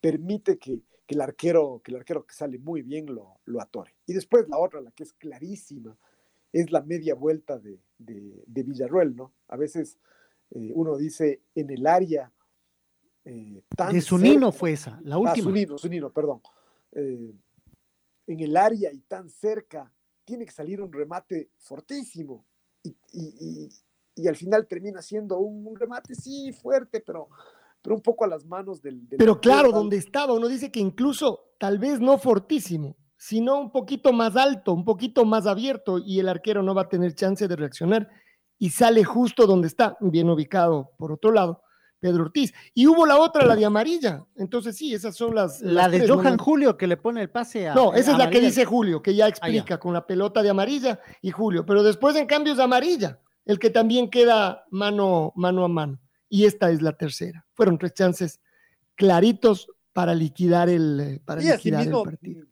[0.00, 3.94] permite que, el arquero que el arquero que sale muy bien lo, lo, atore.
[4.06, 5.96] Y después la otra, la que es clarísima,
[6.52, 9.32] es la media vuelta de, de, Villarruel, ¿no?
[9.48, 9.98] A veces
[10.50, 12.32] eh, uno dice en el área
[13.28, 15.50] eh, tan de Zunino fue esa, la ah, última.
[15.50, 16.40] Ah, Zunino, perdón.
[16.92, 17.34] Eh,
[18.26, 19.92] en el área y tan cerca,
[20.24, 22.46] tiene que salir un remate fortísimo
[22.82, 22.96] y,
[24.16, 27.28] y, al final termina siendo un, remate, sí, fuerte, pero,
[27.82, 29.06] pero un poco a las manos del...
[29.16, 34.12] pero claro, donde estaba, uno dice que incluso tal vez no fortísimo, sino un poquito
[34.12, 37.56] más alto, un poquito más abierto y el arquero no va a tener chance de
[37.56, 38.08] reaccionar
[38.58, 41.62] y sale justo donde está, bien ubicado por otro lado.
[41.98, 42.52] Pedro Ortiz.
[42.74, 44.24] Y hubo la otra, la de amarilla.
[44.36, 45.60] Entonces, sí, esas son las.
[45.60, 47.74] La de Johan Julio que le pone el pase a.
[47.74, 50.50] No, esa es la que dice Julio, que ya ah, explica con la pelota de
[50.50, 51.64] amarilla y Julio.
[51.66, 56.00] Pero después, en cambio, es amarilla, el que también queda mano, mano a mano.
[56.28, 57.46] Y esta es la tercera.
[57.54, 58.40] Fueron tres chances
[58.94, 62.44] claritos para liquidar el, para liquidar el partido.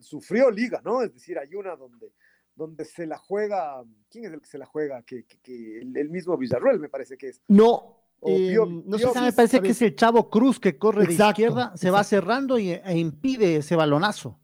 [0.00, 1.02] sufrió Liga, ¿no?
[1.02, 2.12] Es decir, hay una donde
[2.56, 5.02] donde se la juega, ¿quién es el que se la juega?
[5.02, 7.42] Que, el, mismo Villarruel me parece que es.
[7.48, 11.76] No, eh, no sé, me parece que es el Chavo Cruz que corre de izquierda,
[11.76, 14.38] se va cerrando y, e impide ese balonazo.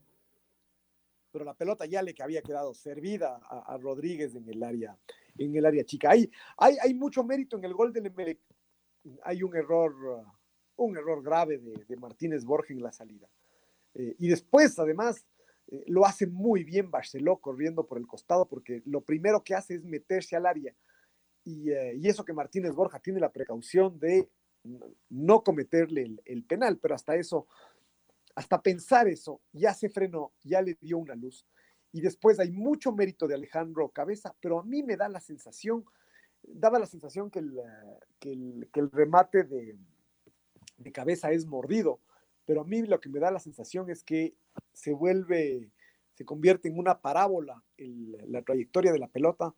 [1.30, 4.98] Pero la pelota ya le que había quedado servida a, Rodríguez en el área,
[5.38, 6.11] en el área chica.
[6.11, 8.38] Hay, hay, hay mucho mérito en el gol del Emelec.
[9.24, 9.94] Hay un error,
[10.76, 13.28] un error grave de, Martínez Borges en la salida.
[13.94, 15.24] Eh, y después, además,
[15.68, 19.74] eh, lo hace muy bien Barceló corriendo por el costado, porque lo primero que hace
[19.74, 20.74] es meterse al área
[21.44, 24.28] eh, y, eso que Martínez Borja tiene la precaución de
[25.11, 27.48] no cometerle el, penal, pero hasta eso,
[28.37, 31.46] hasta pensar eso, ya se frenó, ya le dio una luz.
[31.90, 35.85] Y después hay mucho mérito de Alejandro Cabeza, pero a mí me da la sensación,
[36.42, 37.61] daba la sensación que el,
[38.20, 39.76] que el, remate de,
[40.78, 41.98] de Cabeza es mordido,
[42.46, 44.37] pero a mí lo que me da la sensación es que
[44.72, 45.70] se vuelve,
[46.14, 49.55] se convierte en una parábola la trayectoria de la pelota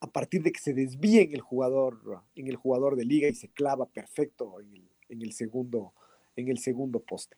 [0.00, 3.34] a partir de que se desvíe en el jugador, en el jugador de liga y
[3.34, 5.92] se clava perfecto en el, segundo,
[6.36, 7.36] en el segundo poste.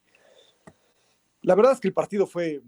[1.42, 2.62] la verdad es que el partido fue,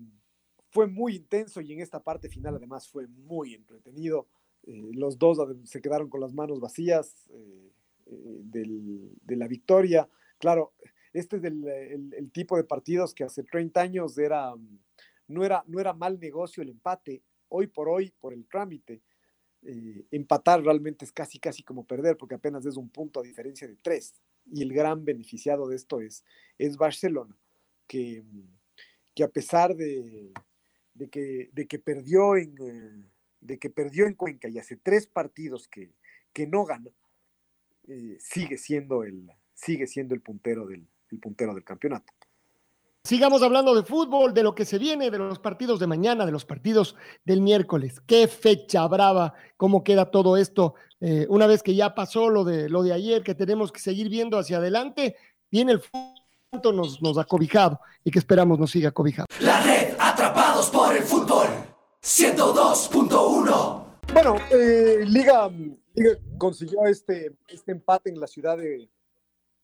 [0.70, 4.26] fue muy intenso y en esta parte final además fue muy entretenido.
[4.64, 7.70] Eh, los dos se quedaron con las manos vacías eh,
[8.07, 10.09] de la victoria.
[10.38, 10.72] Claro,
[11.12, 14.55] este es el, tipo de partidos que hace 30 años era,
[15.28, 17.22] no, era, no era mal negocio el empate.
[17.48, 19.02] Hoy por hoy, por el trámite,
[20.11, 23.77] empatar realmente es casi, casi como perder, porque apenas es un punto a diferencia de
[23.77, 24.14] tres.
[24.46, 26.25] Y el gran beneficiado de esto es,
[26.59, 27.37] es Barcelona,
[27.87, 28.25] que,
[29.14, 30.33] que a pesar de,
[31.11, 35.68] que, de, que, perdió en, eh, de que perdió en Cuenca y hace tres partidos
[35.68, 35.94] que,
[36.33, 36.90] que no gana,
[37.87, 42.12] eh, sigue, siendo el, sigue siendo el puntero del, el puntero del campeonato.
[43.04, 46.30] Sigamos hablando de fútbol, de lo que se viene, de los partidos de mañana, de
[46.30, 48.00] los partidos del miércoles.
[48.06, 50.74] Qué fecha brava, cómo queda todo esto.
[51.00, 54.08] Eh, una vez que ya pasó lo de, lo de ayer, que tenemos que seguir
[54.08, 55.16] viendo hacia adelante,
[55.50, 59.26] viene el fútbol, nos, nos ha cobijado y que esperamos nos siga cobijado.
[59.40, 61.48] La red, atrapados por el fútbol,
[62.04, 63.84] 102.1.
[64.12, 65.50] Bueno, eh, Liga,
[65.94, 68.88] Liga, consiguió este, este empate en la ciudad de,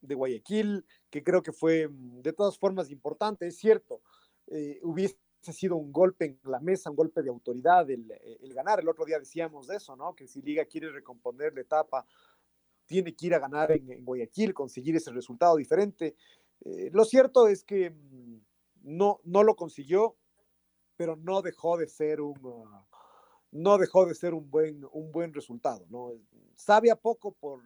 [0.00, 4.00] de Guayaquil, que creo que fue mm, de todas formas importante, es cierto,
[4.46, 8.80] eh, hubiese sido un golpe en la mesa, un golpe de autoridad el, eh, ganar.
[8.80, 10.14] El otro día decíamos de eso, ¿no?
[10.14, 12.06] Que si Liga quiere recomponer la etapa,
[12.86, 16.16] tiene que ir a ganar en, Guayaquil, conseguir ese resultado diferente.
[16.64, 18.40] Eh, lo cierto es que mm,
[18.82, 20.16] no, no lo consiguió,
[20.96, 22.66] pero no dejó de ser un, uh,
[23.52, 26.12] no dejó de ser un buen, un buen resultado, ¿no?
[26.56, 27.60] Sabe a poco por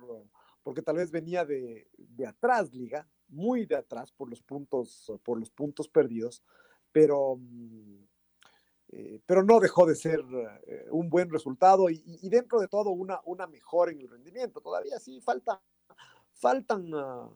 [0.63, 1.89] porque tal vez venía de,
[2.27, 6.43] atrás Liga, muy de atrás por los puntos, por los puntos perdidos,
[6.93, 8.05] pero, mm,
[8.89, 10.21] eh, pero no dejó de ser
[10.67, 14.61] eh, un buen resultado y, dentro de todo una, una mejora en el rendimiento.
[14.61, 15.61] Todavía sí falta,
[16.35, 17.31] faltan, ah,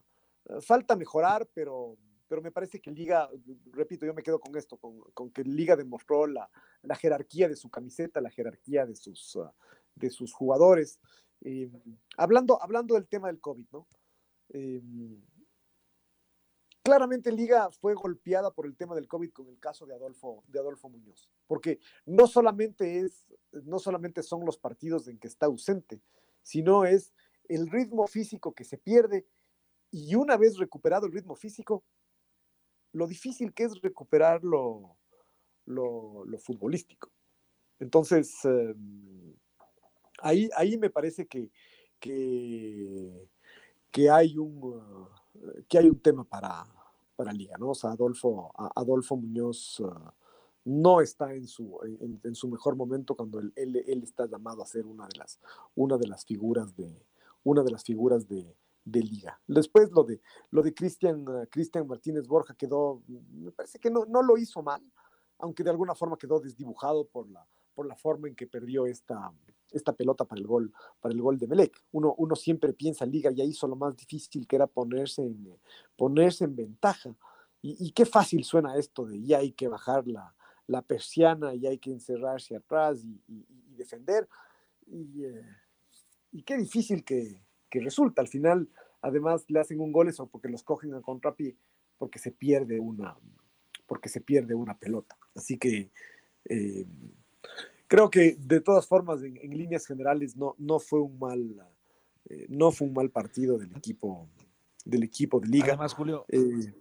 [0.61, 1.97] falta mejorar, pero,
[2.29, 3.29] pero me parece que Liga,
[3.73, 6.49] repito, yo me quedo con esto, con, que Liga demostró la,
[6.83, 9.53] la, jerarquía de su camiseta, la jerarquía de sus, ah,
[9.95, 11.01] de sus jugadores.
[11.43, 11.71] Eh,
[12.17, 13.87] hablando, hablando del tema del COVID, ¿no?
[14.51, 14.83] Eh,
[16.83, 20.61] claramente Liga fue golpeada por el tema del COVID con el caso de Adolfo, de
[20.61, 26.01] Adolfo Muñoz, porque no solamente, es, no solamente son los partidos en que está ausente,
[26.43, 27.13] sino es
[27.49, 29.27] el ritmo físico que se pierde
[29.91, 31.85] y una vez recuperado el ritmo físico,
[32.93, 34.97] lo difícil que es recuperar lo,
[36.39, 37.11] futbolístico.
[37.81, 39.35] Entonces, em,
[40.19, 41.51] ahí, ahí me parece que,
[42.01, 45.09] que, hay, un,
[45.69, 46.67] que hay un tema para,
[47.17, 47.71] para Liga, ¿no?
[47.71, 49.93] O sea, Adolfo, Adolfo Muñoz uh,
[50.65, 51.79] no está en su,
[52.23, 55.41] en, su mejor momento cuando él, él, está llamado a ser una de las,
[55.75, 57.03] una de las figuras de,
[57.45, 59.41] una de las figuras de, de liga.
[59.47, 64.05] Después lo de lo de Cristian uh, Cristian Martínez Borja quedó, me parece que no,
[64.07, 64.83] no lo hizo mal,
[65.39, 69.31] aunque de alguna forma quedó desdibujado por la, por la forma en que perdió esta,
[69.71, 71.79] esta pelota para el gol, para el gol de Melec.
[71.93, 75.55] Uno, uno siempre piensa Liga ya hizo lo más difícil que era ponerse en,
[75.95, 77.15] ponerse en ventaja.
[77.63, 80.33] Y, qué fácil suena esto de ya hay que bajar la,
[80.69, 83.21] la persiana y hay que encerrarse atrás y,
[83.77, 84.29] defender.
[84.87, 85.45] Eh,
[86.31, 88.23] y, qué difícil que, que, resulta.
[88.23, 88.69] Al final,
[89.03, 91.57] además, le hacen un gol eso porque los cogen a contrapié,
[91.99, 93.17] porque se pierde una,
[93.87, 95.19] porque se pierde una pelota.
[95.35, 95.91] Así que
[96.49, 96.87] eh,
[97.87, 101.67] creo que de todas formas, en, líneas generales, no, no fue un mal,
[102.29, 104.29] eh, no fue un mal partido del equipo,
[104.85, 105.69] del equipo de liga.
[105.69, 106.75] Además, Julio, eh,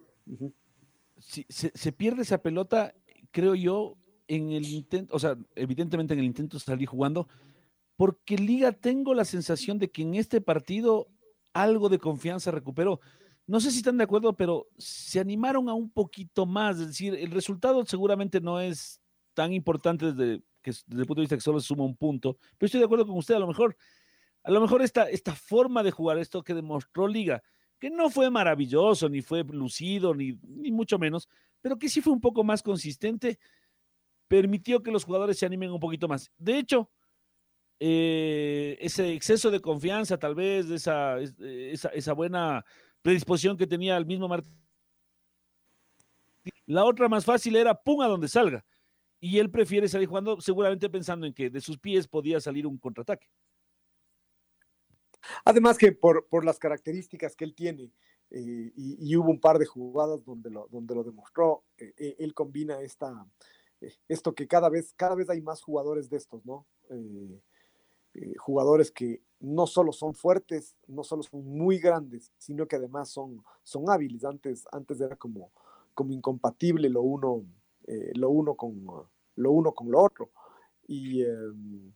[1.20, 2.94] si se, pierde esa pelota,
[3.32, 3.98] creo yo,
[4.28, 7.28] en el intento, o sea, evidentemente en el intento de salir jugando,
[7.96, 11.08] porque Liga tengo la sensación de que en este partido
[11.54, 13.00] algo de confianza recuperó.
[13.48, 16.80] No sé si están de acuerdo, pero se animaron a un poquito más.
[16.80, 19.00] Es decir, el resultado seguramente no es
[19.34, 22.66] tan importante desde que desde el punto de vista que solo suma un punto, pero
[22.66, 23.78] estoy de acuerdo con usted, a lo mejor,
[24.44, 27.44] a lo mejor esta, esta forma de jugar, esto que demostró Liga,
[27.78, 31.30] que no fue maravilloso, ni fue lucido, ni, ni mucho menos,
[31.62, 33.38] pero que sí fue un poco más consistente,
[34.28, 36.32] permitió que los jugadores se animen un poquito más.
[36.38, 36.90] De hecho,
[37.80, 42.66] eh, ese exceso de confianza, tal vez, esa, esa, esa buena
[43.04, 44.58] predisposición que tenía el mismo Martín.
[46.66, 48.66] La otra más fácil era pum a donde salga
[49.20, 52.78] y él prefiere salir jugando seguramente pensando en que de sus pies podía salir un
[52.78, 53.28] contraataque.
[55.44, 57.92] Además que por, por las características que él tiene,
[58.32, 62.34] eh, y, hubo un par de jugadas donde lo, donde lo demostró, eh, eh, él
[62.34, 63.26] combina esta,
[64.08, 66.66] esto que cada vez, cada vez hay más jugadores de estos, ¿no?
[68.38, 73.44] jugadores que no solo son fuertes, no solo son muy grandes, sino que además son,
[73.62, 74.24] son hábiles.
[74.24, 75.52] Antes, antes era como,
[75.94, 77.46] como incompatible lo uno,
[77.88, 78.86] eh, lo uno, con,
[79.36, 80.32] lo uno con lo otro.
[80.88, 81.92] Y, em,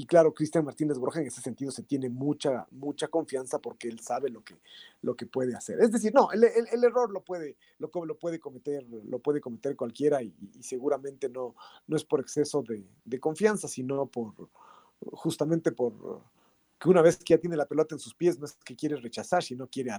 [0.00, 4.00] y claro, Cristian Martínez Borja en ese sentido se tiene mucha, mucha confianza porque él
[4.00, 4.58] sabe lo que,
[5.02, 5.78] lo que puede hacer.
[5.78, 6.42] Es decir, no, el,
[6.82, 11.54] error lo puede, lo, lo, puede cometer, lo puede cometer cualquiera y, seguramente no,
[11.86, 14.32] no es por exceso de, confianza, sino por
[15.12, 16.22] justamente por
[16.78, 18.96] que una vez que ya tiene la pelota en sus pies, no es que quiere
[18.96, 19.90] rechazar, sino quiere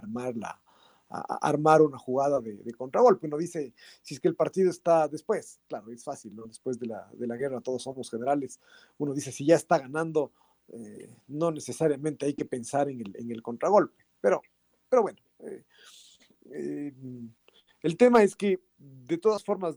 [1.40, 3.26] armar una jugada de, contragolpe.
[3.26, 6.44] Uno dice, si es que el partido está después, claro, es fácil, ¿no?
[6.44, 8.60] Después de la, de la guerra todos somos generales.
[8.98, 10.32] Uno dice, si ya está ganando,
[10.68, 14.04] eh, no necesariamente hay que pensar en el, en el contragolpe.
[14.20, 14.40] Pero,
[14.88, 15.64] pero bueno, eh,
[16.50, 16.92] eh,
[17.82, 19.76] el tema es que de todas formas,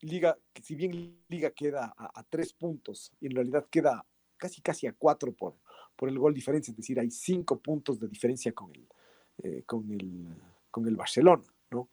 [0.00, 4.04] Liga, si bien Liga queda a, tres puntos, en realidad queda
[4.36, 5.54] casi casi a cuatro por,
[5.96, 10.26] por el gol diferencia, es decir, hay cinco puntos de diferencia con el, con el
[10.74, 11.88] con el Barcelona, ¿no?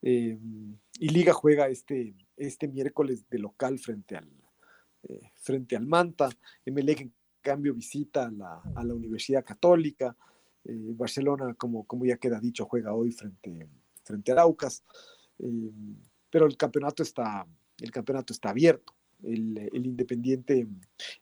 [0.00, 0.38] Eh,
[0.98, 4.30] y Liga juega este, este miércoles de local frente al,
[5.02, 6.30] eh, frente al Manta.
[6.64, 7.12] Emelec, en
[7.42, 10.16] cambio, visita a la, a la Universidad Católica.
[10.64, 13.68] Eh, Barcelona, como, como ya queda dicho, juega hoy frente,
[14.02, 14.82] frente a Aucas.
[16.30, 17.46] pero el campeonato está,
[17.78, 18.94] el campeonato está abierto.
[19.22, 20.66] El, el, Independiente,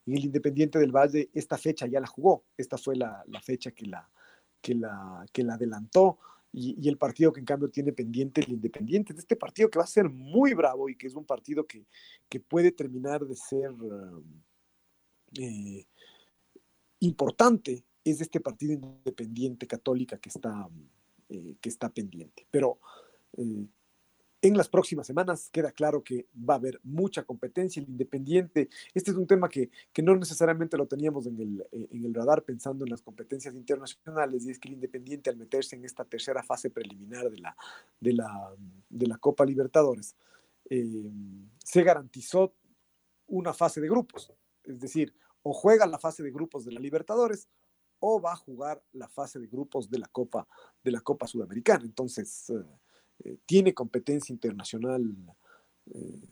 [0.07, 2.45] el Independiente del Valle, esta fecha ya la jugó.
[2.57, 4.09] Esta fue la, la fecha que la,
[4.61, 6.21] que la, que la adelantó
[6.53, 9.85] y, el partido que en cambio tiene pendiente el Independiente, de este partido que va
[9.85, 11.87] a ser muy bravo y que es un partido que,
[12.29, 13.73] que puede terminar de ser
[15.39, 15.87] eh,
[17.01, 20.69] importante, es este partido independiente católica que está,
[21.29, 22.47] eh, que está pendiente.
[22.51, 22.79] Pero
[23.37, 23.67] eh,
[24.43, 27.81] en las próximas semanas queda claro que va a haber mucha competencia.
[27.81, 31.89] El Independiente, este es un tema que, que no necesariamente lo teníamos en el, eh,
[31.93, 35.77] en el, radar pensando en las competencias internacionales, y es que el Independiente al meterse
[35.77, 37.57] en esta tercera fase preliminar de la,
[38.01, 38.55] de la,
[38.89, 40.17] de la Copa Libertadores,
[40.69, 41.11] eh,
[41.65, 42.53] se garantizó
[43.29, 44.33] una fase de grupos.
[44.65, 47.49] Es decir, o juega la fase de grupos de la Libertadores
[48.01, 50.49] o va a jugar la fase de grupos de la Copa,
[50.83, 51.85] de la Copa Sudamericana.
[51.85, 52.65] Entonces, eh,
[53.25, 55.03] eh, tiene competencia internacional
[55.87, 56.29] eh,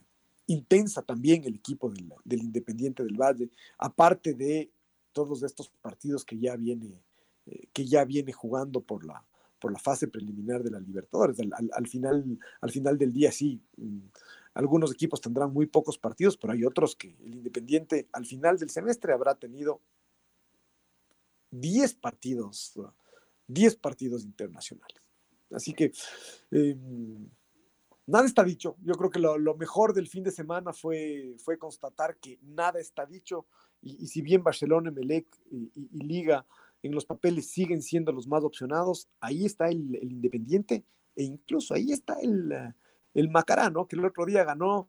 [0.47, 4.70] intensa también el equipo del, Independiente del Valle, aparte de
[5.12, 7.03] todos estos partidos que ya viene,
[7.47, 9.24] eh, que ya viene jugando por la,
[9.61, 11.38] por la fase preliminar de la Libertadores.
[11.72, 14.01] Al, final, al final del día sí, mm,
[14.55, 18.70] algunos equipos tendrán muy pocos partidos, pero hay otros que el Independiente al final del
[18.70, 19.80] semestre habrá tenido
[21.53, 22.74] 10 partidos,
[23.47, 24.99] 10 partidos internacionales.
[25.53, 25.92] Así que
[26.51, 27.28] em,
[28.07, 28.76] nada está dicho.
[28.82, 33.46] Yo creo que lo, mejor del fin de semana fue, constatar que nada está dicho.
[33.82, 35.70] Y, si bien Barcelona, Melec y,
[36.05, 36.44] Liga
[36.82, 40.84] en los papeles siguen siendo los más opcionados, ahí está el, Independiente
[41.14, 42.53] e incluso ahí está el,
[43.14, 44.88] el Macará, que el otro día ganó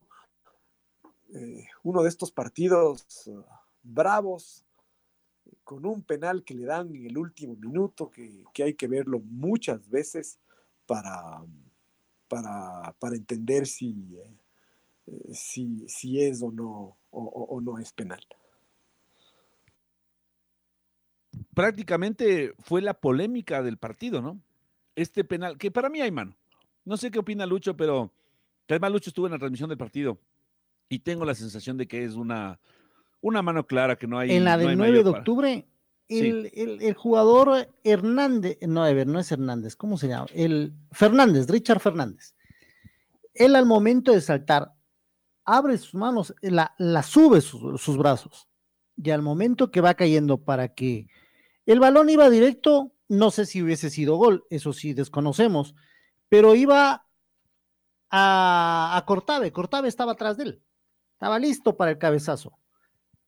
[1.34, 3.30] eh, uno de estos partidos
[3.84, 4.66] bravos
[5.64, 9.90] con un penal que le dan en el último minuto, que hay que verlo muchas
[9.90, 10.40] veces
[10.92, 11.42] para,
[12.28, 18.20] para, para entender si, eh, si, si, es o no, o, no es penal.
[21.54, 24.42] Prácticamente fue la polémica del partido, ¿no?
[24.98, 26.36] Este penal, que para mí hay mano.
[26.84, 28.12] No sé qué opina Lucho, pero
[28.68, 30.20] además Lucho estuvo en la transmisión del partido
[30.90, 32.60] y tengo la sensación de que es una,
[33.22, 34.32] una mano clara, que no hay.
[34.32, 35.66] En la del 9 de octubre,
[36.12, 40.28] el, jugador Hernández, no, a ver, no es Hernández, ¿cómo se llama?
[40.34, 42.36] El Fernández, Richard Fernández.
[43.34, 44.74] Él al momento de saltar,
[45.46, 48.50] abre sus manos, la, la sube sus, brazos.
[48.98, 51.08] Y al momento que va cayendo para que
[51.66, 55.76] el balón iba directo, no sé si hubiese sido gol, eso sí desconocemos,
[56.28, 57.08] pero iba
[58.10, 60.64] a, a Cortave, Cortave estaba atrás de él,
[61.14, 62.58] estaba listo para el cabezazo,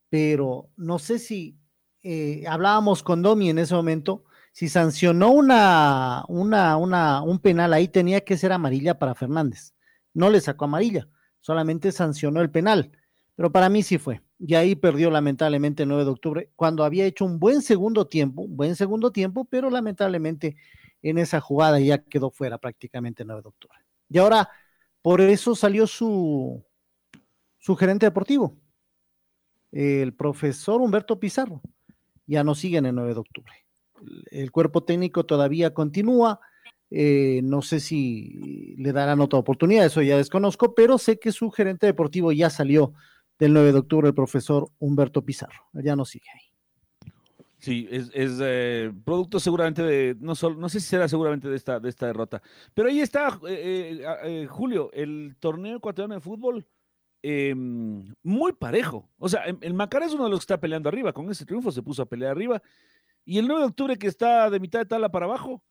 [0.09, 1.57] pero no sé si
[2.03, 8.37] eh, hablábamos con Domi en ese momento, si sancionó una, un penal ahí tenía que
[8.37, 9.73] ser amarilla para Fernández.
[10.13, 11.07] No le sacó amarilla,
[11.39, 12.91] solamente sancionó el penal.
[13.35, 14.21] Pero para mí sí fue.
[14.37, 18.43] Y ahí perdió lamentablemente el 9 de octubre, cuando había hecho un buen segundo tiempo,
[18.43, 20.55] un buen segundo tiempo, pero lamentablemente
[21.01, 23.79] en esa jugada ya quedó fuera prácticamente el 9 de octubre.
[24.09, 24.49] Y ahora,
[25.01, 26.63] por eso salió su,
[27.57, 28.55] su gerente deportivo,
[29.71, 31.61] el profesor Humberto Pizarro
[32.25, 33.53] ya no siguen el 9 de octubre.
[34.31, 36.39] El cuerpo técnico todavía continúa.
[36.89, 41.49] Eh, no sé si le darán otra oportunidad, eso ya desconozco, pero sé que su
[41.49, 42.93] gerente deportivo ya salió
[43.39, 45.69] del 9 de octubre, el profesor Humberto Pizarro.
[45.73, 46.53] Ya no sigue ahí.
[47.63, 51.79] Sí, es, eh, producto seguramente de, no solo, no sé si será seguramente de esta,
[51.79, 52.41] de esta derrota.
[52.73, 56.67] Pero ahí está, eh, eh, Julio, el torneo ecuatoriano de fútbol
[57.23, 59.09] em, muy parejo.
[59.17, 61.13] O sea, el Macará es uno de los que está peleando arriba.
[61.13, 62.61] Con ese triunfo se puso a pelear arriba.
[63.25, 65.63] Y el 9 de octubre, que está de mitad de tabla para abajo,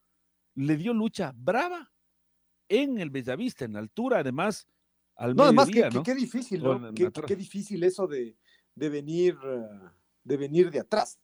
[0.55, 1.93] le dio lucha brava
[2.69, 4.67] en el Bellavista, en altura, además,
[5.15, 6.93] al no, además, qué, qué, difícil, ¿no?
[6.95, 8.37] Qué, qué, difícil eso de,
[8.75, 9.37] de venir,
[10.25, 11.19] de venir de atrás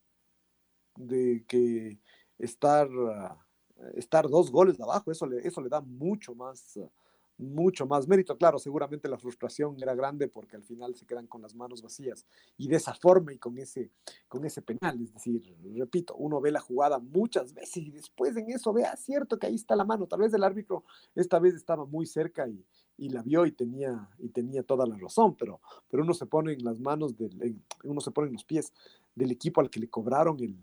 [0.98, 2.00] de que
[2.38, 3.46] estar, ah,
[3.94, 6.90] estar dos goles de abajo, eso le, eso le da mucho más, ah,
[7.38, 8.36] mucho más mérito.
[8.36, 12.26] Claro, seguramente la frustración era grande porque al final se quedan con las manos vacías
[12.56, 13.90] y de esa forma y con ese,
[14.28, 15.00] con ese penal.
[15.00, 18.96] Es decir, repito, uno ve la jugada muchas veces y después en eso ve, ah,
[18.96, 20.06] cierto que ahí está la mano.
[20.06, 20.84] Tal vez el árbitro
[21.14, 22.64] esta vez estaba muy cerca y,
[22.98, 26.52] y la vio y tenía, y tenía toda la razón, pero, pero uno se pone
[26.52, 28.72] en las manos, del, uno se pone en los pies
[29.14, 30.58] del equipo al que le cobraron el,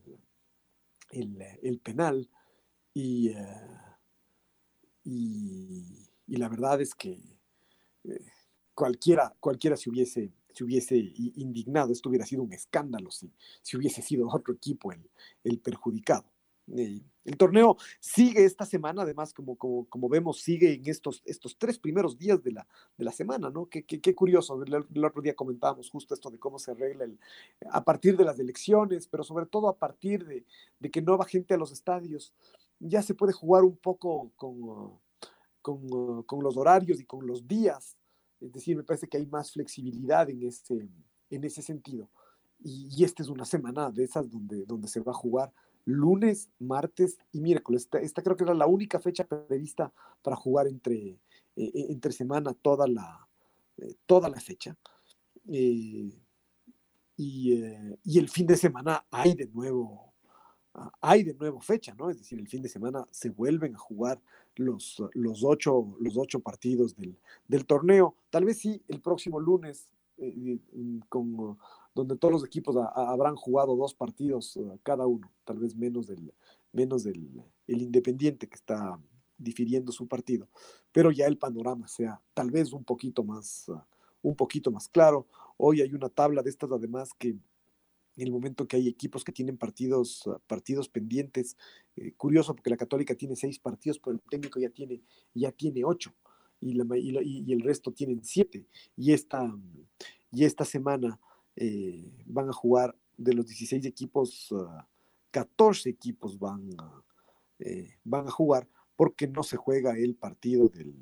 [1.61, 2.29] el, penal
[2.93, 3.67] y, eh,
[5.05, 7.19] y, y, la verdad es que
[8.03, 8.25] eh,
[8.73, 14.01] cualquiera, cualquiera se hubiese, se hubiese indignado, esto hubiera sido un escándalo si, si hubiese
[14.01, 15.09] sido otro equipo el,
[15.43, 16.25] el perjudicado.
[16.73, 21.57] Eh, el torneo sigue esta semana, además, como, como, como, vemos, sigue en estos, estos
[21.57, 22.67] tres primeros días de la,
[22.97, 23.67] de la semana, ¿no?
[23.67, 24.61] Qué, qué, curioso.
[24.63, 27.19] El, otro día comentábamos justo esto de cómo se arregla el,
[27.71, 30.45] a partir de las elecciones, pero sobre todo a partir de,
[30.79, 32.33] de, que no va gente a los estadios.
[32.79, 34.99] Ya se puede jugar un poco con,
[35.65, 37.97] con, con, los horarios y con los días.
[38.39, 40.87] Es decir, me parece que hay más flexibilidad en ese,
[41.31, 42.07] en ese sentido.
[42.63, 45.51] Y, y esta es una semana de esas donde, donde se va a jugar
[45.85, 47.87] lunes, martes y miércoles.
[48.01, 49.91] Esta, creo que era la única fecha prevista
[50.21, 51.17] para jugar entre, eh,
[51.55, 53.27] eh, entre semana toda la,
[53.77, 54.75] eh, toda la fecha.
[55.45, 56.13] y,
[57.17, 60.13] el fin de semana hay de nuevo
[61.01, 62.09] hay de nuevo fecha, ¿no?
[62.09, 64.21] Es decir, el fin de semana se vuelven a jugar
[64.55, 67.17] los, los, ocho, los ocho partidos del,
[67.47, 68.15] del torneo.
[68.29, 69.89] Tal vez sí, el próximo lunes,
[71.09, 71.57] con
[71.93, 76.33] donde todos los equipos habrán jugado dos partidos eh, cada uno, tal vez menos del,
[76.73, 78.99] menos del el Independiente que está
[79.37, 80.47] difiriendo su partido,
[80.91, 83.71] pero ya el panorama sea tal vez un poquito más,
[84.21, 85.27] un poquito más claro.
[85.57, 87.35] Hoy hay una tabla de estas además que
[88.17, 91.57] en el momento que hay equipos que tienen partidos, uh, partidos pendientes,
[91.95, 95.01] eh, curioso porque la Católica tiene seis partidos, pero el técnico ya tiene,
[95.33, 96.13] ya tiene ocho
[96.61, 98.65] y, el resto tienen siete.
[98.95, 99.53] Y esta,
[100.31, 101.19] y esta semana
[101.55, 104.53] eh, van a jugar de los 16 equipos,
[105.31, 106.69] 14 ah, equipos van,
[107.59, 110.95] eh, van a jugar porque no se juega el partido del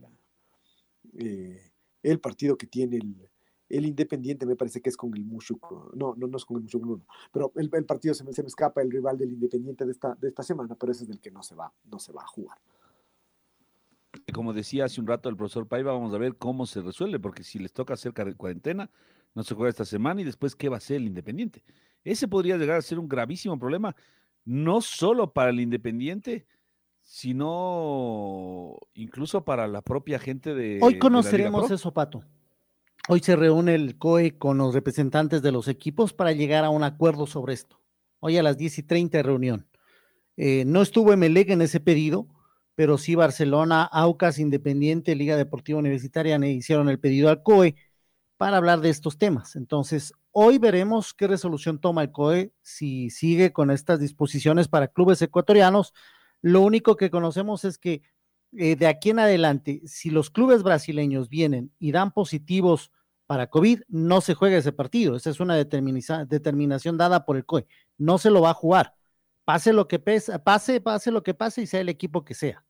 [1.20, 3.30] eh, el partido que tiene el,
[3.78, 6.64] el, Independiente me parece que es con el Mushuk, no, no, no es con el
[6.64, 7.02] Mushuk, no,
[7.32, 10.16] pero el, el, partido se me, se me, escapa, el rival del Independiente de esta,
[10.16, 12.28] de esta semana, pero ese es del que no se va, no se va a
[12.28, 12.58] jugar.
[14.34, 17.44] Como decía hace un rato el profesor Paiva, vamos a ver cómo se resuelve, porque
[17.44, 18.90] si les toca hacer cuarentena,
[19.34, 21.64] no se juega esta semana y después qué va a ser el Independiente.
[22.04, 23.96] Ese podría llegar a ser un gravísimo problema,
[24.46, 26.46] no solo para el Independiente,
[27.02, 30.80] sino incluso para la propia gente de...
[30.82, 32.24] Hoy conoceremos eso, Pato.
[33.10, 36.84] Hoy se reúne el COE con los representantes de los equipos para llegar a un
[36.84, 37.82] acuerdo sobre esto.
[38.22, 39.68] Hoy a las 10 y 30 de reunión.
[40.38, 42.28] Eh, no estuvo Emelec en ese pedido,
[42.76, 47.76] pero sí Barcelona, Aucas, Independiente, Liga Deportiva Universitaria hicieron el pedido al COE
[48.38, 49.58] para hablar de estos temas.
[49.58, 55.22] Entonces, hoy veremos qué resolución toma el COE si sigue con estas disposiciones para clubes
[55.22, 55.94] ecuatorianos.
[56.42, 58.02] Lo único que conocemos es que
[58.58, 62.92] eh, de aquí en adelante, si los clubes brasileños vienen y dan positivos
[63.26, 65.16] para COVID, no se juega ese partido.
[65.16, 67.68] Esa es una determinación dada por el COE.
[67.98, 68.96] No se lo va a jugar.
[69.46, 72.64] Pase lo que pase, pase, pase lo que pase y sea el equipo que sea.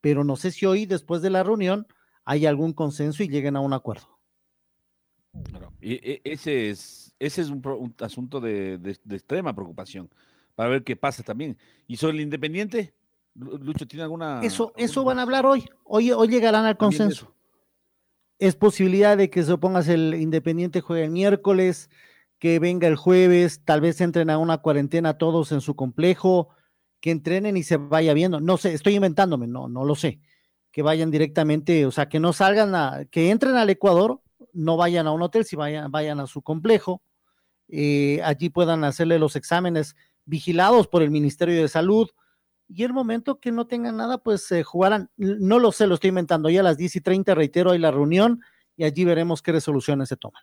[0.00, 1.86] Pero no sé si hoy, después de la reunión,
[2.24, 4.18] hay algún consenso y lleguen a un acuerdo.
[5.80, 10.10] E, ese es, ese es un, asunto de, extrema preocupación
[10.54, 11.56] para ver qué pasa también.
[11.86, 12.94] ¿Y sobre el Independiente?
[13.34, 14.40] Lucho, ¿tiene alguna...?
[14.42, 15.64] Eso, eso van a hablar hoy.
[15.84, 17.34] Hoy, hoy llegarán al consenso.
[18.38, 21.90] Es posibilidad de que se opongas el Independiente juegue el miércoles,
[22.38, 26.48] que venga el jueves, tal vez entren a una cuarentena todos en su complejo,
[27.00, 28.40] que entrenen y se vaya viendo.
[28.40, 30.20] No sé, estoy inventándome, no, no lo sé.
[30.72, 34.22] Que vayan directamente, o sea, que no salgan a, que entren al Ecuador,
[34.52, 37.02] no vayan a un hotel, si vayan, vayan a su complejo,
[37.68, 42.08] eh, allí puedan hacerle los exámenes vigilados por el Ministerio de Salud,
[42.72, 46.08] y el momento que no tengan nada, pues se jugarán, no lo sé, lo estoy
[46.08, 48.40] inventando, ya a las 10 y 30, reitero, hay la reunión
[48.76, 50.42] y allí veremos qué resoluciones se toman.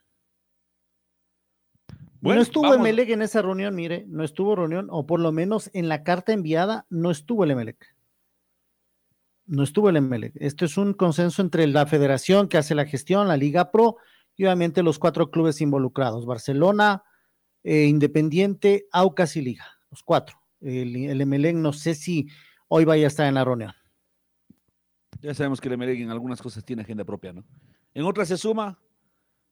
[2.21, 5.87] no estuvo Emelec en esa reunión, mire, no estuvo reunión, o por lo menos en
[5.87, 7.95] la carta enviada no estuvo el Emelec.
[9.45, 10.33] No estuvo el Emelec.
[10.35, 13.97] Esto es un consenso entre la federación que hace la gestión, la Liga Pro,
[14.35, 17.03] y obviamente los cuatro clubes involucrados, Barcelona,
[17.63, 20.37] eh, Independiente, Aucas y Liga, los cuatro.
[20.61, 22.27] El, el Emelec no sé si
[22.67, 23.73] hoy vaya a estar en la reunión.
[25.21, 27.45] Ya sabemos que el Emelec en algunas cosas tiene agenda propia, ¿no?
[27.93, 28.79] En otras se suma,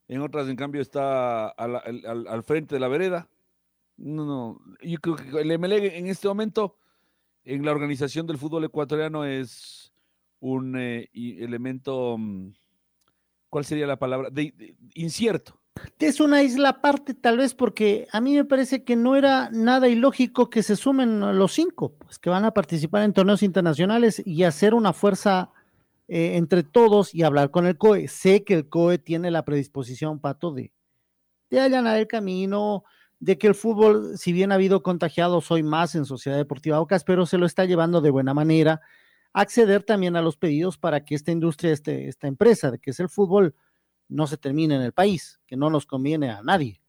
[0.08, 3.30] en otras, en cambio, está al, frente de la vereda.
[3.97, 6.78] No, no, yo creo que el MLE en este momento,
[7.43, 9.93] en la organización del fútbol ecuatoriano, es
[10.39, 12.51] un eh, elemento, mm,
[13.49, 14.30] ¿cuál sería la palabra?
[14.30, 15.60] De, incierto.
[15.99, 19.88] Es una isla aparte, tal vez, porque a mí me parece que no era nada
[19.88, 24.43] ilógico que se sumen los cinco, pues que van a participar en torneos internacionales y
[24.43, 25.51] hacer una fuerza
[26.07, 28.07] eh, entre todos y hablar con el COE.
[28.07, 30.71] Sé que el COE tiene la predisposición, Pato, de,
[31.49, 32.84] de allanar el camino,
[33.19, 37.03] de que el fútbol, si bien ha habido contagiados hoy más en Sociedad Deportiva Ocas,
[37.03, 38.82] pero se lo está llevando de buena manera,
[39.34, 42.99] acceder también a los pedidos para que esta industria, este, esta empresa, de que es
[42.99, 43.55] el fútbol,
[44.08, 46.82] no se termine en el país, que no nos conviene a nadie.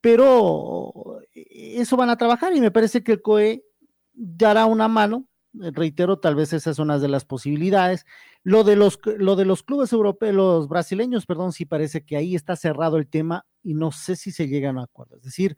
[0.00, 3.64] Pero eh, eso van a trabajar y me parece que el COE
[4.12, 8.06] dará una mano reitero, tal vez esa es una de las posibilidades.
[8.42, 12.34] Lo de los, lo de los clubes europeos, los brasileños, perdón, sí parece que ahí
[12.34, 15.16] está cerrado el tema y no sé si se llegan a acuerdo.
[15.16, 15.56] Es decir,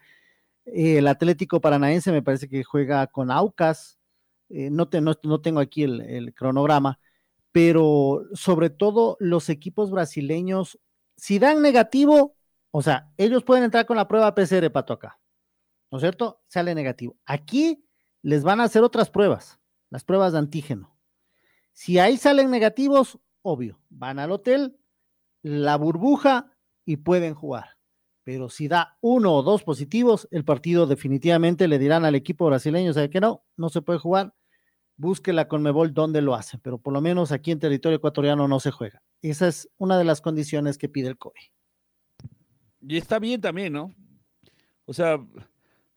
[0.67, 3.99] eh, el Atlético Paranaense me parece que juega con Aucas,
[4.51, 4.89] eh, no,
[5.23, 6.99] no, tengo aquí el, cronograma,
[7.53, 10.79] pero sobre todo los equipos brasileños,
[11.17, 12.37] si dan negativo,
[12.71, 15.21] o sea, ellos pueden entrar con la prueba PCR, Pato, acá,
[15.91, 16.43] ¿no es cierto?
[16.49, 17.17] Sale negativo.
[17.25, 17.85] Aquí
[18.23, 19.61] les van a hacer otras pruebas
[19.95, 20.99] las pruebas de antígeno.
[21.73, 24.77] Si ahí salen negativos, obvio, van al hotel,
[25.41, 26.51] la burbuja
[26.85, 27.79] y pueden jugar.
[28.25, 32.93] Pero si da uno o dos positivos, el partido definitivamente le dirán al equipo brasileño,
[32.93, 33.45] ¿sabe que no?
[33.57, 34.35] No se puede jugar.
[34.97, 38.61] Busque la Conmebol donde lo hacen, pero por lo menos aquí en territorio ecuatoriano no
[38.61, 39.03] se juega.
[39.23, 41.53] Esa es una de las condiciones que pide el COE.
[42.81, 43.95] Y está bien también, ¿no?
[44.85, 45.19] O sea,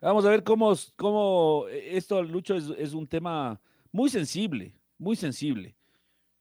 [0.01, 3.59] vamos a ver cómo, cómo esto, Lucho, es un tema
[3.91, 5.75] muy sensible, muy sensible.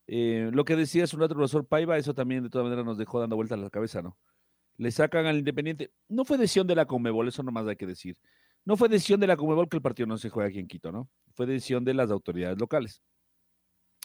[0.07, 2.99] Eh, lo que decía hace un el profesor Paiva, eso también de todas maneras nos
[2.99, 4.17] dejó dando vueltas la cabeza, ¿no?
[4.79, 5.91] Le sacan al Independiente.
[6.09, 8.17] No fue decisión de la Comebol, eso nomás hay que decir.
[8.67, 10.91] No fue decisión de la Comebol que el partido no se juegue aquí en Quito,
[10.91, 11.09] ¿no?
[11.35, 13.01] Fue decisión de las autoridades locales.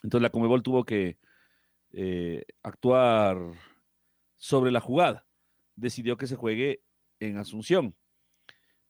[0.03, 1.17] Entonces la Comebol tuvo que
[1.91, 3.37] eh, actuar
[4.37, 5.25] sobre la jugada.
[5.75, 6.83] Decidió que se juegue
[7.19, 7.95] en Asunción.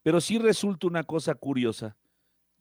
[0.04, 1.98] Pero sí resulta una cosa curiosa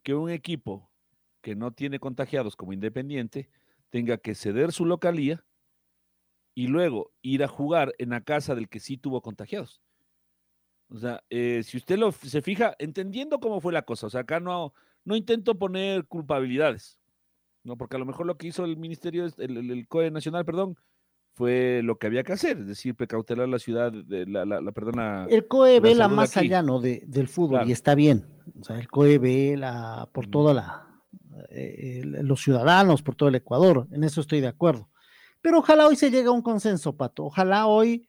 [0.04, 0.92] que un equipo
[1.40, 3.50] que no tiene contagiados como Independiente
[3.90, 5.44] tenga que ceder su localía
[6.54, 9.82] y luego ir a jugar en la casa del que sí tuvo contagiados.
[10.90, 14.22] O sea, eh, si usted lo, se fija, entendiendo cómo fue la cosa, o sea,
[14.22, 14.74] acá no,
[15.04, 16.98] no intento poner culpabilidades,
[17.62, 17.76] ¿no?
[17.76, 20.76] Porque a lo mejor lo que hizo el Ministerio, el, el, COE Nacional, perdón,
[21.34, 25.26] fue lo que había que hacer, es decir, precautelar la ciudad, de la, la, perdona.
[25.30, 26.80] El COE ve la más allá, ¿no?
[26.80, 28.26] De, del fútbol y está bien.
[28.60, 30.90] O sea, el COE ve la, por toda la,
[31.50, 33.86] eh, los ciudadanos, por todo el Ecuador.
[33.92, 34.88] En eso estoy de acuerdo.
[35.40, 37.24] Pero ojalá hoy se llegue a un consenso, Pato.
[37.24, 38.06] Ojalá hoy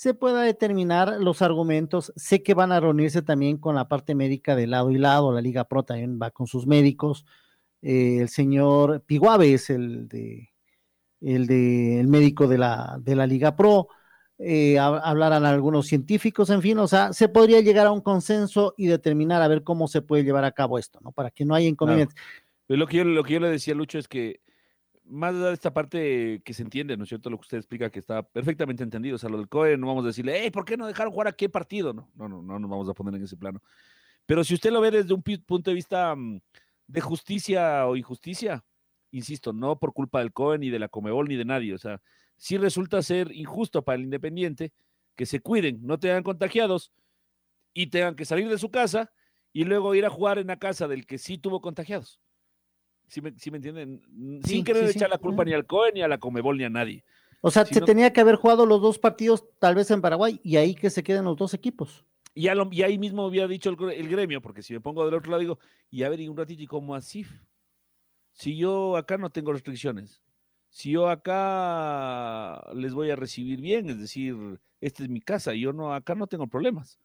[0.00, 2.10] se pueda determinar los argumentos.
[2.16, 5.30] Sé que van a reunirse también con la parte médica de lado y lado.
[5.30, 7.26] La Liga Pro también va con sus médicos.
[7.82, 10.54] Eh, el señor Piguave es el de
[11.20, 13.88] el de el médico de la, de la Liga Pro.
[14.38, 18.86] Eh, hablarán algunos científicos, en fin, o sea, se podría llegar a un consenso y
[18.86, 21.12] determinar a ver cómo se puede llevar a cabo esto, ¿no?
[21.12, 22.16] Para que no haya inconvenientes.
[22.68, 24.40] lo, que yo, lo que yo le decía a Lucho es que
[25.10, 27.30] más de esta parte que se entiende, ¿no es cierto?
[27.30, 29.16] Lo que usted explica que está perfectamente entendido.
[29.16, 31.28] O sea, lo del COE no vamos a decirle, hey, ¿por qué no dejaron jugar
[31.28, 31.92] a qué partido?
[31.92, 33.62] No, no, no, no nos vamos a poner en ese plano.
[34.26, 36.40] Pero si usted lo ve desde un punto de vista mm,
[36.86, 38.64] de justicia o injusticia,
[39.10, 41.74] insisto, no por culpa del COE, ni de la Comebol, ni de nadie.
[41.74, 42.00] O sea,
[42.36, 44.72] sí resulta ser injusto para el Independiente
[45.16, 46.92] que se cuiden, no tengan contagiados
[47.74, 49.12] y tengan que salir de su casa
[49.52, 52.20] y luego ir a jugar en la casa del que sí tuvo contagiados.
[53.10, 54.40] ¿Sí me, me entienden?
[54.44, 57.04] Sin querer echar la culpa ni al COE, ni a la Comebol, ni a nadie.
[57.40, 60.56] O sea, se tenía que haber jugado los dos partidos tal vez en Paraguay y
[60.56, 62.04] ahí que se queden los dos equipos.
[62.34, 65.40] Y, y ahí mismo había dicho el, gremio, porque si me pongo del otro lado
[65.40, 65.58] digo,
[65.90, 67.26] y a ver, y un ratito, ¿y cómo así?
[68.32, 70.22] Si yo acá no tengo restricciones,
[70.68, 74.36] si yo acá les voy a recibir bien, es decir,
[74.80, 77.00] esta es mi casa, yo no, acá no tengo problemas.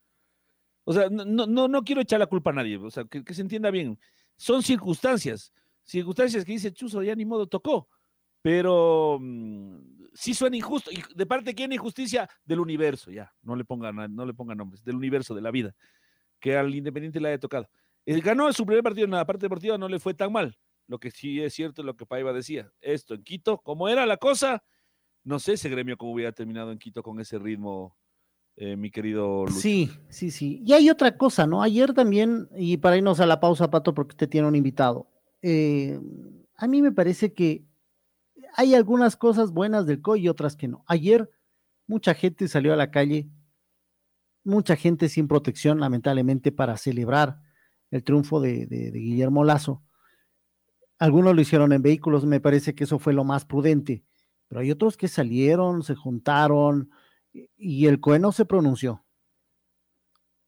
[0.84, 3.42] O sea, no, no, no quiero echar la culpa a nadie, o sea, que, se
[3.42, 3.98] entienda bien.
[4.38, 5.52] Son circunstancias,
[5.86, 7.88] circunstancias que dice Chuzo, ya ni modo tocó,
[8.42, 9.78] pero mm,
[10.14, 10.92] sí suena injusto.
[10.92, 12.30] ¿Y de parte de quién injusticia?
[12.44, 13.34] Del universo, ya.
[13.42, 14.84] No le pongan, no nombres.
[14.84, 15.76] Del universo, de la vida.
[16.40, 17.70] Que al Independiente le haya tocado.
[18.06, 20.58] Él ganó su primer partido en la parte deportiva, no le fue tan mal.
[20.88, 22.72] Lo que sí es cierto es lo que Paiva decía.
[22.82, 24.64] Esto en Quito, como era la cosa,
[25.24, 27.98] no sé ese gremio cómo hubiera terminado en Quito con ese ritmo,
[28.58, 29.60] eh, mi querido Lucho.
[29.60, 30.62] Sí, sí, sí.
[30.64, 31.64] Y hay otra cosa, ¿no?
[31.64, 35.08] Ayer también, y para irnos a la pausa, Pato, porque usted tiene un invitado.
[35.48, 36.00] Eh,
[36.56, 37.64] a mí me parece que
[38.56, 40.84] hay algunas cosas buenas del COI y otras que no.
[40.88, 41.30] Ayer
[41.86, 43.30] mucha gente salió a la calle,
[44.44, 47.44] mucha gente sin protección, lamentablemente, para celebrar
[47.92, 49.84] el triunfo de, de Guillermo Lazo.
[50.98, 54.04] Algunos lo hicieron en vehículos, me parece que eso fue lo más prudente,
[54.48, 56.90] pero hay otros que salieron, se juntaron
[57.56, 59.06] y el COE no se pronunció.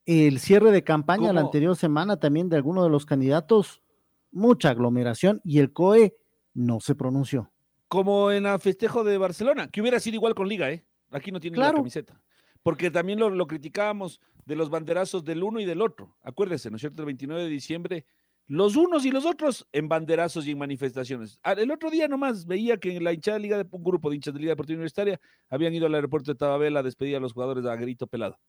[0.07, 3.83] El cierre de campaña la anterior semana también de algunos de los candidatos,
[4.31, 6.15] mucha aglomeración y el COE
[6.53, 7.51] no se pronunció.
[7.87, 10.85] Como en el festejo de Barcelona, que hubiera sido igual con Liga, ¿eh?
[11.11, 12.19] Aquí no tiene la camiseta.
[12.63, 16.17] Porque también lo, lo criticábamos de los banderazos del uno y del otro.
[16.21, 17.01] Acuérdese, ¿no es cierto?
[17.01, 18.05] El 29 de diciembre
[18.47, 21.39] los unos y los otros en banderazos y en manifestaciones.
[21.43, 24.09] Ah, el otro día nomás veía que en la hinchada de Liga de un grupo
[24.09, 25.19] de hinchas de Liga Deportiva Universitaria
[25.49, 28.39] habían ido al aeropuerto de Tababela a despedir a los jugadores a grito pelado.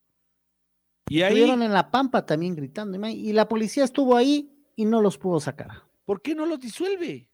[1.08, 5.02] Y ahí estuvieron en la Pampa también gritando y la policía estuvo ahí y no
[5.02, 5.82] los pudo sacar.
[6.04, 7.28] ¿Por qué no los disuelve?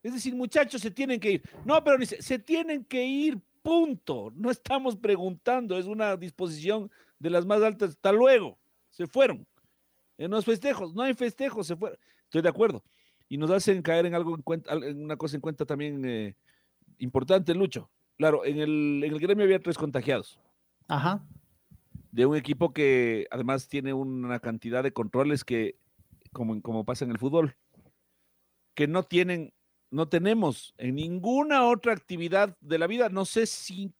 [0.00, 1.42] Es decir, muchachos, se tienen que ir.
[1.64, 4.32] No, pero se, se tienen que ir, punto.
[4.32, 6.88] No estamos preguntando, es una disposición
[7.18, 7.90] de las más altas.
[7.90, 8.56] Hasta luego,
[8.90, 9.44] se fueron
[10.18, 11.98] en los festejos, no hay festejos, se fue.
[12.22, 12.84] Estoy de acuerdo.
[13.28, 16.36] Y nos hacen caer en algo en cuenta, en una cosa en cuenta también eh,
[16.98, 17.90] importante, Lucho.
[18.18, 20.38] Claro, en el, en el gremio había tres contagiados.
[20.86, 21.26] Ajá.
[22.12, 25.74] De un equipo que además tiene una cantidad de controles que,
[26.36, 27.56] como, como pasa en el fútbol,
[28.74, 29.54] que no tienen,
[29.90, 33.94] no tenemos en ninguna otra actividad de la vida, no sé si,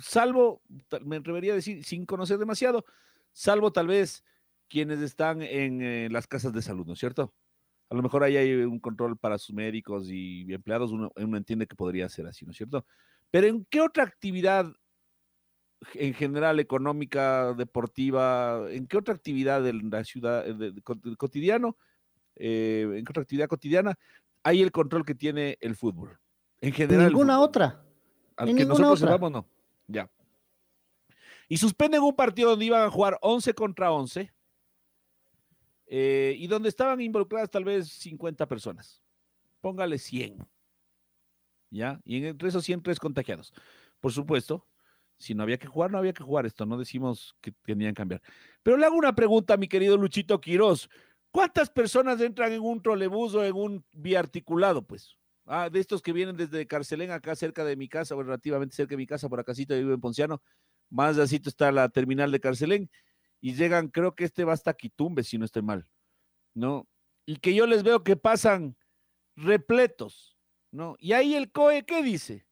[0.00, 0.62] salvo,
[1.04, 2.86] me atrevería a decir, sin conocer demasiado,
[3.32, 4.24] salvo tal vez
[4.70, 7.34] quienes están en eh, las casas de salud, ¿no es cierto?
[7.90, 11.76] A lo mejor ahí hay un control para sus médicos y empleados, uno, entiende que
[11.76, 12.86] podría ser así, ¿no es cierto?
[13.30, 14.72] Pero ¿en qué otra actividad
[15.94, 20.80] en general económica, deportiva, en qué otra actividad de la ciudad de,
[21.16, 21.76] cotidiano,
[22.36, 23.98] eh, en qué otra actividad cotidiana
[24.42, 26.18] hay el control que tiene el fútbol?
[26.60, 27.08] En general.
[27.08, 27.84] Ninguna otra.
[28.36, 29.30] Al que nosotros otra.
[29.30, 29.46] no.
[29.86, 30.10] Ya.
[31.48, 34.32] Y suspenden un partido donde iban a jugar 11 contra 11
[35.86, 39.02] eh, y donde estaban involucradas tal vez 50 personas.
[39.60, 40.38] Póngale 100.
[41.70, 42.00] ¿Ya?
[42.04, 43.52] Y entre esos 100, tres contagiados.
[44.00, 44.66] Por supuesto,
[45.22, 46.66] si no había que jugar, no había que jugar esto.
[46.66, 48.22] No decimos que tenían que cambiar.
[48.62, 50.88] Pero le hago una pregunta a mi querido Luchito Quiroz.
[51.30, 55.16] ¿Cuántas personas entran en un trolebús o en un biarticulado, pues?
[55.46, 58.90] Ah, de estos que vienen desde Carcelén, acá cerca de mi casa, o relativamente cerca
[58.90, 60.42] de mi casa, por acácito, vivo en Ponciano.
[60.90, 62.90] Más de está la terminal de Carcelén
[63.40, 65.86] y llegan, creo que este va hasta Quitumbe, si no estoy mal,
[66.54, 66.86] ¿no?
[67.26, 68.76] Y que yo les veo que pasan
[69.36, 70.36] repletos,
[70.70, 70.96] ¿no?
[70.98, 72.46] Y ahí el COE, ¿qué dice?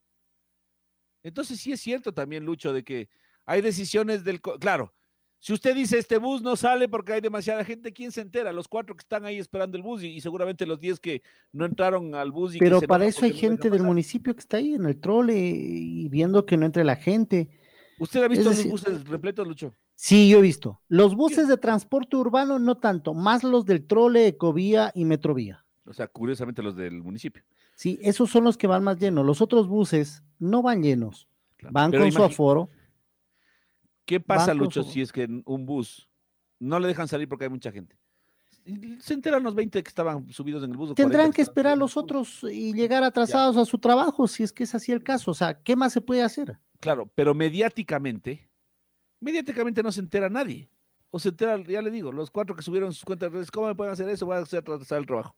[1.23, 3.09] Entonces sí es cierto también, Lucho, de que
[3.47, 4.41] hay decisiones del.
[4.41, 4.95] Claro,
[5.39, 8.53] si usted dice este bus no sale porque hay demasiada gente, ¿quién se entera?
[8.53, 12.15] Los cuatro que están ahí esperando el bus y, seguramente los diez que no entraron
[12.15, 12.55] al bus.
[12.55, 16.09] Y Pero para eso hay gente del municipio que está ahí en el trole y
[16.11, 17.49] viendo que no entre la gente.
[17.99, 19.75] ¿Usted ha visto los buses repletos, Lucho?
[19.95, 20.81] Sí, yo he visto.
[20.89, 25.65] Los buses de transporte urbano no tanto, más los del trole, ecovía y metrovía.
[25.85, 27.43] O sea, curiosamente los del municipio.
[27.81, 29.25] Sí, esos son los que van más llenos.
[29.25, 31.31] Los otros buses no van llenos.
[31.71, 32.69] Van con su aforo.
[34.05, 36.07] ¿Qué pasa, Lucho, si es que un bus
[36.59, 37.97] no le dejan salir porque hay mucha gente?
[38.99, 40.95] Se enteran los 20 que estaban subidos en el bus.
[40.95, 44.75] Tendrán que esperar los otros y llegar atrasados a su trabajo, si es que es
[44.75, 45.31] así el caso.
[45.31, 46.59] O sea, ¿qué más se puede hacer?
[46.81, 48.51] Claro, pero mediáticamente
[49.21, 50.69] mediáticamente no se entera nadie.
[51.09, 53.69] O se entera, ya le digo, los cuatro que subieron sus cuentas de redes, ¿cómo
[53.69, 54.27] me pueden hacer eso?
[54.27, 55.35] Voy a hacer el trabajo.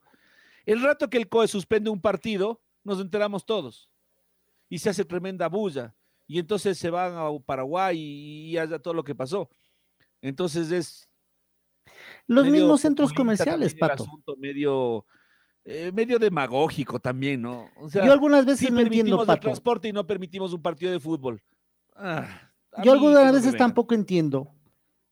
[0.65, 3.91] El rato que el COE suspende un partido, nos enteramos todos.
[4.69, 5.95] Y se hace tremenda bulla.
[6.27, 9.51] Y entonces se van a Paraguay y, ya todo lo que pasó.
[10.21, 11.09] Entonces es.
[12.27, 14.07] Los mismos centros comerciales, Pato.
[14.39, 15.05] medio,
[15.65, 17.69] eh, medio demagógico también, ¿no?
[17.93, 19.33] Yo algunas veces no entiendo, Pato.
[19.33, 21.43] el transporte y no permitimos un partido de fútbol.
[21.97, 22.53] Ah.
[22.83, 24.55] Yo algunas veces tampoco entiendo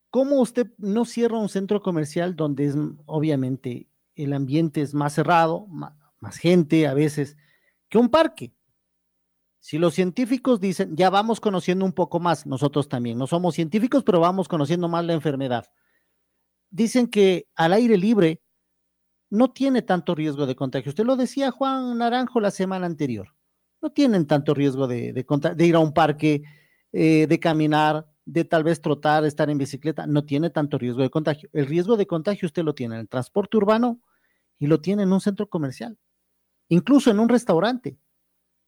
[0.09, 2.77] cómo usted no cierra un centro comercial donde es
[3.07, 3.90] obviamente
[4.25, 7.37] el ambiente es más cerrado, más, gente a veces,
[7.89, 8.53] que un parque.
[9.59, 14.05] Si los científicos dicen, ya vamos conociendo un poco más, nosotros también, no somos científicos,
[14.05, 15.67] pero vamos conociendo más la enfermedad.
[16.71, 18.43] Dicen que al aire libre
[19.29, 20.91] no tiene tanto riesgo de contagio.
[20.91, 23.35] Usted lo decía Juan Naranjo la semana anterior.
[23.83, 25.25] no tienen tanto riesgo de,
[25.59, 26.43] ir a un parque,
[26.93, 31.11] eh, de caminar, de tal vez trotar, estar en bicicleta, no tiene tanto riesgo de
[31.11, 31.49] contagio.
[31.53, 34.01] El riesgo de contagio usted lo tiene en el transporte urbano
[34.61, 35.99] y lo tiene en un centro comercial,
[36.69, 37.99] incluso en un restaurante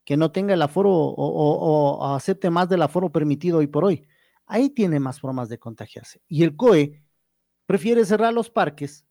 [0.04, 4.08] que no tenga el aforo o, acepte más del aforo permitido hoy por hoy.
[4.46, 6.20] Ahí tiene más formas de contagiarse.
[6.26, 7.04] Y el COE
[7.66, 9.06] prefiere cerrar los parques,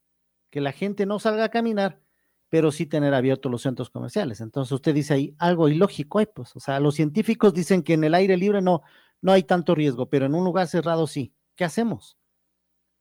[0.50, 2.02] que la gente no salga a caminar,
[2.50, 4.42] pero sí tener abiertos los centros comerciales.
[4.42, 8.04] Entonces usted dice ahí algo ilógico, hay pues, o sea, los científicos dicen que en
[8.04, 8.82] el aire libre no,
[9.22, 11.34] no hay tanto riesgo, pero en un lugar cerrado sí.
[11.56, 12.18] ¿Qué hacemos?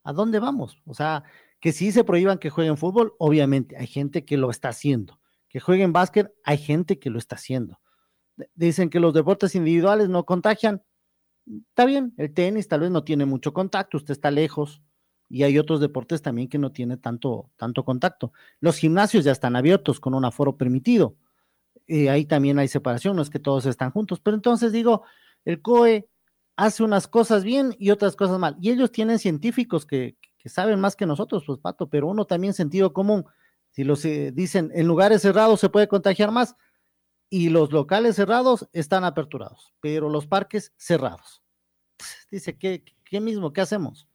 [0.05, 0.81] ¿A dónde vamos?
[0.87, 1.25] O sea,
[1.61, 5.61] que si se prohíban que jueguen fútbol, obviamente hay gente que lo está haciendo que
[5.61, 7.81] jueguen básquet, hay gente que lo está haciendo.
[8.55, 10.83] Dicen que los deportes individuales no contagian.
[11.69, 14.81] Está bien, el tenis tal vez no tiene mucho contacto, usted está lejos
[15.29, 18.33] y hay otros deportes también que no tiene tanto, tanto contacto.
[18.61, 21.17] Los gimnasios ya están abiertos con un aforo permitido.
[21.89, 25.03] Eh, ahí también hay separación, no es que todos están juntos, pero entonces digo,
[25.45, 26.09] el COE
[26.55, 28.57] hace unas cosas bien y otras cosas mal.
[28.61, 32.55] Y ellos tienen científicos que, que saben más que nosotros, pues Pato, pero uno también
[32.55, 33.25] sentido común
[33.71, 36.57] si los eh, dicen en lugares cerrados se puede contagiar más
[37.29, 41.43] y los locales cerrados están aperturados, pero los parques cerrados.
[42.31, 43.53] Dice, ¿qué, qué mismo?
[43.53, 44.09] ¿Qué hacemos?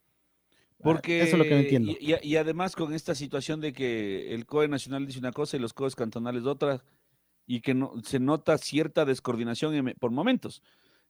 [0.79, 1.93] Porque, Eso es lo que no entiendo.
[1.99, 5.73] Y, además con esta situación de que el COE nacional dice una cosa y los
[5.73, 6.83] COEs cantonales otra,
[7.47, 10.61] y que no, se nota cierta descoordinación por momentos.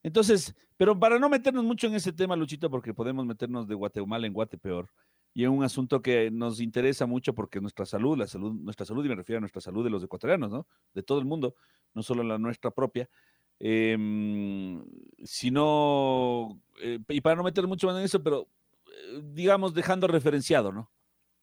[0.05, 4.27] Entonces, pero para no meternos mucho en ese tema, Luchito, porque podemos meternos de Guatemala
[4.27, 4.87] en Guate peor,
[5.33, 9.03] y es un asunto que nos interesa mucho porque nuestra salud, la salud, nuestra salud,
[9.03, 10.67] y me refiero a nuestra salud de los ecuatorianos, ¿no?
[10.93, 11.55] De todo el mundo,
[11.95, 13.09] no solo la nuestra propia,
[13.57, 14.85] em,
[15.23, 18.47] sino, eh, y para no meter mucho más en eso, pero
[18.85, 20.91] eh, digamos dejando referenciado, ¿no?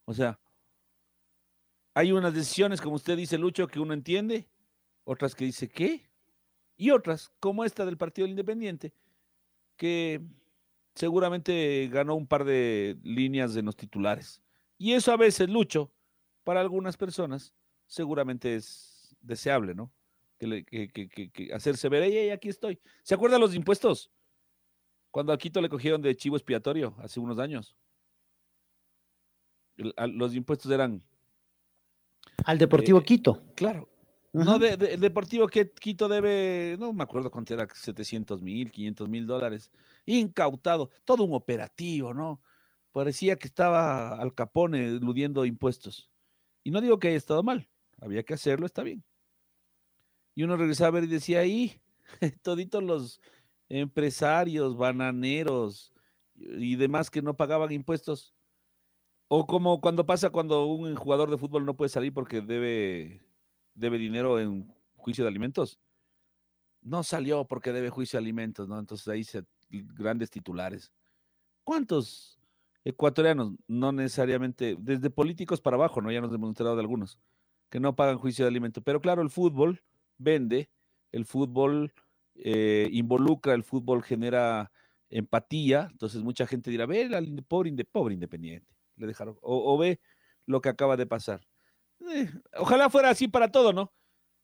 [0.04, 0.38] O sea,
[1.94, 4.48] hay unas decisiones, como usted dice, Lucho, que uno entiende,
[5.02, 6.11] otras que dice, ¿qué?
[6.82, 8.92] Y otras, como esta del Partido Independiente,
[9.76, 10.20] que
[10.96, 14.42] seguramente ganó un par de líneas de los titulares.
[14.78, 15.92] Y eso a veces, Lucho,
[16.42, 17.54] para algunas personas,
[17.86, 19.92] seguramente es deseable, ¿no?
[20.40, 22.80] Que, que, hacerse ver, ey, aquí estoy.
[23.04, 24.10] ¿Se acuerdan los impuestos?
[25.12, 27.76] Cuando a Quito le cogieron de chivo expiatorio hace unos años.
[29.76, 31.00] los impuestos eran...
[32.44, 33.40] Al Deportivo eh, Quito.
[33.54, 33.88] Claro,
[34.32, 39.08] no, de, el Deportivo que Quito debe, no me acuerdo cuánto era, 700 mil, 500
[39.08, 39.70] mil dólares,
[40.06, 42.40] incautado, todo un operativo, ¿no?
[42.92, 46.10] Parecía que estaba Al Capone eludiendo impuestos.
[46.64, 47.68] Y no digo que haya estado mal,
[48.00, 49.04] había que hacerlo, está bien.
[50.34, 51.80] Y uno regresaba a ver y decía, ahí,
[52.42, 53.20] toditos los
[53.68, 55.92] empresarios, bananeros
[56.36, 58.34] y demás que no pagaban impuestos.
[59.28, 63.22] O como cuando pasa cuando un jugador de fútbol no puede salir porque debe
[63.74, 65.78] debe dinero en juicio de alimentos.
[66.80, 68.78] No salió porque debe juicio de alimentos, ¿no?
[68.78, 70.92] Entonces ahí se grandes titulares.
[71.64, 72.38] ¿Cuántos
[72.84, 76.10] ecuatorianos, no necesariamente, desde políticos para abajo, ¿no?
[76.10, 77.18] Ya nos hemos enterado de algunos,
[77.70, 78.82] que no pagan juicio de alimentos.
[78.84, 79.82] Pero claro, el fútbol
[80.18, 80.68] vende,
[81.12, 81.92] el fútbol
[82.34, 84.72] eh, involucra, el fútbol genera
[85.10, 90.00] empatía, entonces mucha gente dirá, ve al pobre, pobre independiente, le dejaron, o ve
[90.46, 91.42] lo que acaba de pasar.
[92.10, 93.92] Eh, ojalá fuera así para todo, ¿no?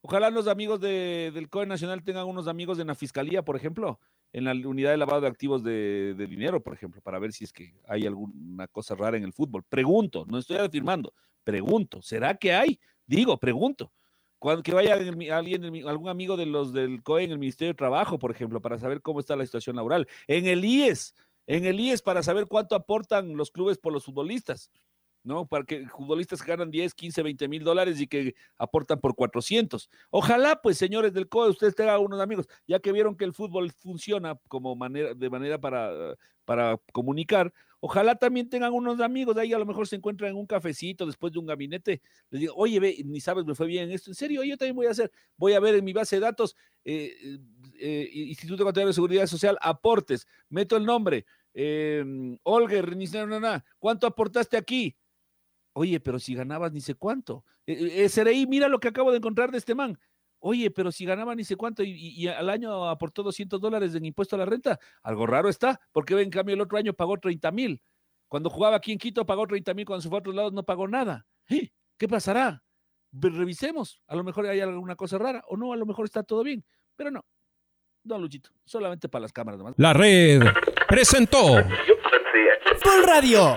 [0.01, 3.99] Ojalá los amigos del COE Nacional tengan unos amigos en la fiscalía, por ejemplo,
[4.33, 7.53] en la unidad de lavado de activos de, dinero, por ejemplo, para ver si es
[7.53, 9.65] que hay alguna cosa rara en el fútbol.
[9.69, 12.79] Pregunto, no estoy afirmando, pregunto, ¿será que hay?
[13.07, 13.93] Digo, pregunto.
[14.39, 18.21] Cuando, que vaya alguien, algún amigo de los del COE en el Ministerio de Trabajo,
[18.21, 20.07] por ejemplo, para saber cómo está la situación laboral.
[20.29, 21.17] En el IES,
[21.49, 24.71] en el IES para saber cuánto aportan los clubes por los futbolistas.
[25.29, 25.47] ¿No?
[25.47, 29.91] Para que futbolistas ganan 10, 15, 20 mil dólares y que aportan por 400.
[30.11, 33.71] Ojalá, pues, señores del COE, ustedes tengan unos amigos, ya que vieron que el fútbol
[33.71, 36.17] funciona como manera, de manera para,
[36.47, 40.47] para comunicar, ojalá también tengan unos amigos, ahí a lo mejor se encuentran en un
[40.47, 42.01] cafecito después de un gabinete,
[42.31, 44.87] les digo, oye, ve, ni sabes, me fue bien esto, en serio, yo también voy
[44.87, 46.57] a hacer, voy a ver en mi base de datos,
[46.87, 47.39] eh, eh,
[47.79, 51.27] eh Instituto Ecuatoriano de Seguridad Social, aportes, meto el nombre,
[51.61, 52.05] eh,
[52.45, 52.97] Olger,
[53.79, 54.97] ¿cuánto aportaste aquí?
[55.79, 57.45] Oye, pero si ganabas ni sé cuánto.
[57.65, 59.97] Eh, eh, mira lo que acabo de encontrar de este man.
[60.41, 64.35] Oye, pero si ganaba ni sé cuánto y, al año aportó 200 dólares en impuesto
[64.35, 67.81] a la renta, algo raro está, porque en cambio el otro año pagó 30 mil.
[68.27, 70.65] Cuando jugaba aquí en Quito pagó 30 mil, cuando se fue a otros lados no
[70.65, 71.25] pagó nada.
[71.49, 71.71] ¡Eh!
[71.97, 72.61] ¿Qué pasará?
[73.13, 76.43] Revisemos, a lo mejor hay alguna cosa rara o no, a lo mejor está todo
[76.43, 76.65] bien,
[76.97, 77.25] pero no.
[78.03, 79.75] No, Luchito, solamente para las cámaras nomás.
[79.77, 80.43] La red
[80.89, 81.55] presentó
[82.83, 83.57] Full Radio.